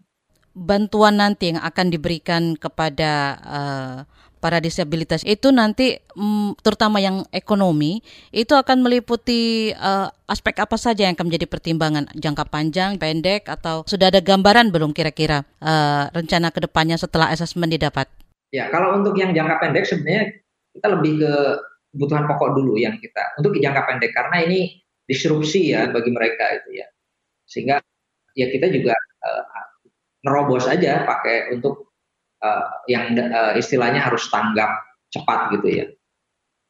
Bantuan 0.53 1.17
nanti 1.17 1.49
yang 1.49 1.59
akan 1.65 1.89
diberikan 1.89 2.53
kepada 2.53 3.41
uh, 3.41 3.97
para 4.43 4.59
disabilitas 4.59 5.23
itu 5.23 5.55
nanti 5.55 5.95
mm, 6.19 6.59
terutama 6.59 6.99
yang 6.99 7.23
ekonomi 7.31 8.03
itu 8.35 8.51
akan 8.51 8.83
meliputi 8.83 9.71
uh, 9.71 10.11
aspek 10.27 10.59
apa 10.59 10.75
saja 10.75 11.07
yang 11.07 11.15
akan 11.15 11.31
menjadi 11.31 11.47
pertimbangan 11.47 12.11
jangka 12.11 12.51
panjang, 12.51 12.99
pendek 12.99 13.47
atau 13.47 13.87
sudah 13.87 14.11
ada 14.11 14.19
gambaran 14.19 14.75
belum 14.75 14.91
kira-kira 14.91 15.47
uh, 15.63 16.11
rencana 16.11 16.51
ke 16.51 16.59
depannya 16.67 16.99
setelah 16.99 17.31
asesmen 17.31 17.71
didapat? 17.71 18.11
Ya 18.51 18.67
kalau 18.67 18.99
untuk 18.99 19.15
yang 19.15 19.31
jangka 19.31 19.63
pendek 19.63 19.87
sebenarnya 19.87 20.43
kita 20.75 20.87
lebih 20.99 21.23
ke 21.23 21.33
kebutuhan 21.95 22.27
pokok 22.27 22.49
dulu 22.59 22.75
yang 22.75 22.99
kita 22.99 23.39
untuk 23.39 23.55
jangka 23.55 23.87
pendek 23.87 24.11
karena 24.11 24.43
ini 24.43 24.83
disrupsi 25.07 25.71
ya 25.71 25.87
bagi 25.87 26.11
mereka 26.11 26.51
itu 26.59 26.83
ya 26.83 26.87
sehingga 27.47 27.79
ya 28.35 28.49
kita 28.49 28.67
juga 28.73 28.97
uh, 29.23 29.45
nerobos 30.25 30.65
aja 30.65 31.05
pakai 31.05 31.53
untuk 31.55 31.92
uh, 32.43 32.63
yang 32.91 33.15
uh, 33.15 33.55
istilahnya 33.55 34.03
harus 34.03 34.27
tanggap 34.27 34.83
cepat 35.09 35.55
gitu 35.57 35.67
ya. 35.71 35.85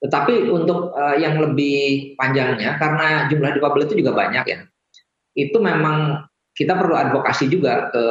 Tetapi 0.03 0.51
untuk 0.51 0.93
uh, 0.93 1.15
yang 1.17 1.39
lebih 1.41 2.13
panjangnya 2.19 2.77
karena 2.77 3.25
jumlah 3.31 3.51
difabel 3.57 3.89
itu 3.89 4.03
juga 4.05 4.13
banyak 4.13 4.45
ya. 4.45 4.59
Itu 5.33 5.57
memang 5.57 6.29
kita 6.53 6.77
perlu 6.77 6.93
advokasi 6.93 7.49
juga 7.49 7.89
ke 7.89 8.05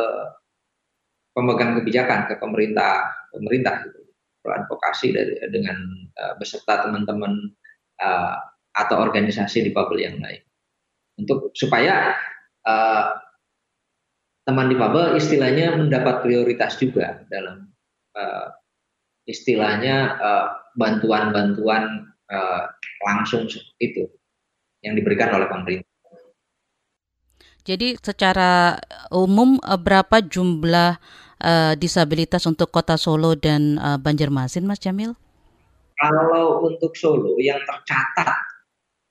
pemegang 1.33 1.79
kebijakan, 1.79 2.27
ke 2.27 2.35
pemerintah 2.43 3.07
pemerintah 3.31 3.87
gitu. 3.87 4.01
Perlu 4.43 4.53
advokasi 4.67 5.07
dari, 5.15 5.39
dengan 5.53 5.79
uh, 6.19 6.35
beserta 6.41 6.89
teman-teman 6.89 7.55
uh, 8.03 8.37
atau 8.73 8.97
organisasi 9.05 9.69
difabel 9.71 10.03
yang 10.03 10.17
lain. 10.19 10.43
Untuk 11.21 11.53
supaya 11.53 12.17
uh, 12.65 13.07
teman 14.43 14.71
difabel 14.71 15.15
istilahnya 15.19 15.79
mendapat 15.79 16.27
prioritas 16.27 16.75
juga 16.79 17.23
dalam 17.31 17.71
uh, 18.19 18.51
istilahnya 19.23 20.19
bantuan-bantuan 20.75 22.11
uh, 22.27 22.65
langsung 23.07 23.47
itu 23.79 24.09
yang 24.83 24.99
diberikan 24.99 25.31
oleh 25.31 25.47
pemerintah. 25.47 25.87
Jadi 27.63 27.95
secara 27.95 28.75
umum 29.15 29.63
berapa 29.63 30.19
jumlah 30.19 30.99
uh, 31.39 31.73
disabilitas 31.79 32.43
untuk 32.51 32.75
Kota 32.75 32.99
Solo 32.99 33.39
dan 33.39 33.79
uh, 33.79 33.99
Banjarmasin, 34.03 34.67
Mas 34.67 34.83
Jamil? 34.83 35.15
Kalau 35.95 36.67
untuk 36.67 36.99
Solo 36.99 37.39
yang 37.39 37.63
tercatat 37.63 38.35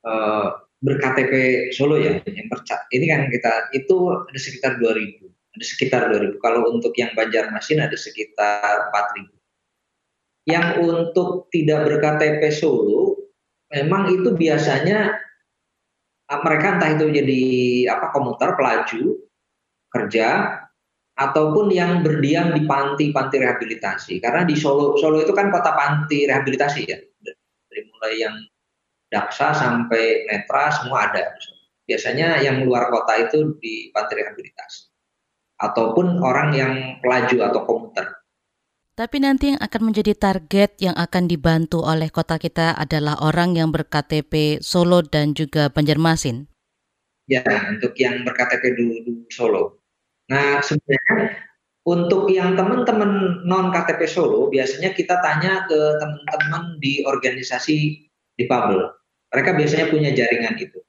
uh, 0.04 0.60
berKTP 0.82 1.32
Solo 1.72 2.02
ya, 2.02 2.18
yang 2.26 2.48
tercatat 2.50 2.90
ini 2.90 3.06
kan 3.06 3.30
kita 3.30 3.70
itu 3.78 3.96
ada 4.18 4.40
sekitar 4.42 4.82
2000, 4.82 5.30
ada 5.30 5.66
sekitar 5.66 6.02
2000. 6.10 6.42
Kalau 6.42 6.62
untuk 6.74 6.94
yang 6.98 7.14
Banjarmasin 7.14 7.86
ada 7.86 7.94
sekitar 7.94 8.90
4000. 8.90 9.30
Yang 10.50 10.68
untuk 10.82 11.30
tidak 11.54 11.86
berKTP 11.86 12.50
Solo, 12.50 13.30
memang 13.70 14.10
itu 14.10 14.34
biasanya 14.34 15.14
ah, 16.34 16.40
mereka 16.42 16.82
entah 16.82 16.90
itu 16.98 17.06
jadi 17.14 17.42
apa 17.94 18.10
komuter 18.10 18.58
pelaju 18.58 19.22
kerja 19.94 20.58
ataupun 21.14 21.70
yang 21.70 22.02
berdiam 22.02 22.58
di 22.58 22.66
panti-panti 22.66 23.38
rehabilitasi. 23.38 24.18
Karena 24.18 24.42
di 24.42 24.58
Solo 24.58 24.98
Solo 24.98 25.22
itu 25.22 25.30
kan 25.38 25.54
kota 25.54 25.78
panti 25.78 26.26
rehabilitasi 26.26 26.82
ya. 26.90 26.98
Dari 27.70 27.82
mulai 27.94 28.14
yang 28.18 28.36
Daksa 29.12 29.52
sampai 29.52 30.24
Netra 30.32 30.72
semua 30.72 31.12
ada. 31.12 31.36
Biasanya 31.84 32.40
yang 32.40 32.64
luar 32.64 32.88
kota 32.88 33.20
itu 33.20 33.60
di 33.60 33.92
panti 33.92 34.16
rehabilitasi. 34.16 34.88
Ataupun 35.60 36.24
orang 36.24 36.56
yang 36.56 36.74
pelaju 37.04 37.38
atau 37.52 37.62
komuter. 37.68 38.08
Tapi 38.96 39.20
nanti 39.20 39.52
yang 39.52 39.60
akan 39.60 39.82
menjadi 39.92 40.14
target 40.16 40.80
yang 40.80 40.96
akan 40.96 41.28
dibantu 41.28 41.84
oleh 41.84 42.08
kota 42.08 42.40
kita 42.40 42.72
adalah 42.76 43.20
orang 43.20 43.60
yang 43.60 43.72
berKTP 43.72 44.64
Solo 44.64 45.04
dan 45.04 45.36
juga 45.36 45.68
Banjarmasin. 45.68 46.48
Ya, 47.28 47.44
untuk 47.72 47.96
yang 48.00 48.24
berKTP 48.24 48.80
dulu, 48.80 48.96
dulu 49.04 49.24
Solo. 49.28 49.64
Nah, 50.32 50.64
sebenarnya 50.64 51.52
untuk 51.84 52.30
yang 52.30 52.54
teman-teman 52.54 53.44
non 53.44 53.74
KTP 53.74 54.06
Solo 54.06 54.48
biasanya 54.54 54.94
kita 54.94 55.18
tanya 55.20 55.66
ke 55.66 55.80
teman-teman 55.98 56.78
di 56.78 57.02
organisasi 57.04 58.06
difabel. 58.38 59.01
Mereka 59.32 59.50
biasanya 59.56 59.88
punya 59.88 60.12
jaringan 60.12 60.60
itu. 60.60 60.80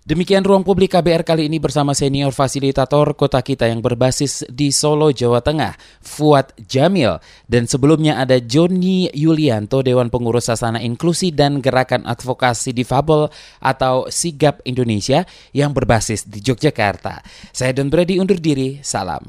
Demikian 0.00 0.40
ruang 0.42 0.64
publik 0.64 0.96
KBR 0.96 1.22
kali 1.22 1.46
ini 1.46 1.60
bersama 1.60 1.92
senior 1.92 2.32
fasilitator 2.32 3.12
kota 3.14 3.44
kita 3.44 3.68
yang 3.68 3.84
berbasis 3.84 4.48
di 4.48 4.72
Solo, 4.72 5.12
Jawa 5.12 5.44
Tengah, 5.44 5.76
Fuad 6.00 6.56
Jamil. 6.56 7.20
Dan 7.44 7.68
sebelumnya 7.68 8.16
ada 8.16 8.40
Joni 8.40 9.12
Yulianto, 9.12 9.84
Dewan 9.84 10.08
Pengurus 10.08 10.48
Sasana 10.48 10.80
Inklusi 10.80 11.30
dan 11.36 11.60
Gerakan 11.60 12.08
Advokasi 12.08 12.72
Difabel 12.72 13.28
atau 13.60 14.08
Sigap 14.08 14.64
Indonesia 14.64 15.28
yang 15.52 15.76
berbasis 15.76 16.24
di 16.24 16.40
Yogyakarta. 16.40 17.20
Saya 17.52 17.76
Don 17.76 17.92
Brady 17.92 18.16
undur 18.18 18.40
diri, 18.40 18.80
salam. 18.80 19.22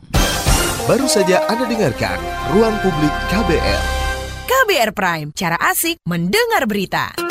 Baru 0.88 1.06
saja 1.06 1.46
Anda 1.52 1.68
dengarkan 1.68 2.18
Ruang 2.56 2.80
Publik 2.80 3.14
KBR. 3.28 3.82
KBR 4.50 4.92
Prime, 4.96 5.30
cara 5.36 5.60
asik 5.62 6.00
mendengar 6.08 6.66
berita. 6.66 7.31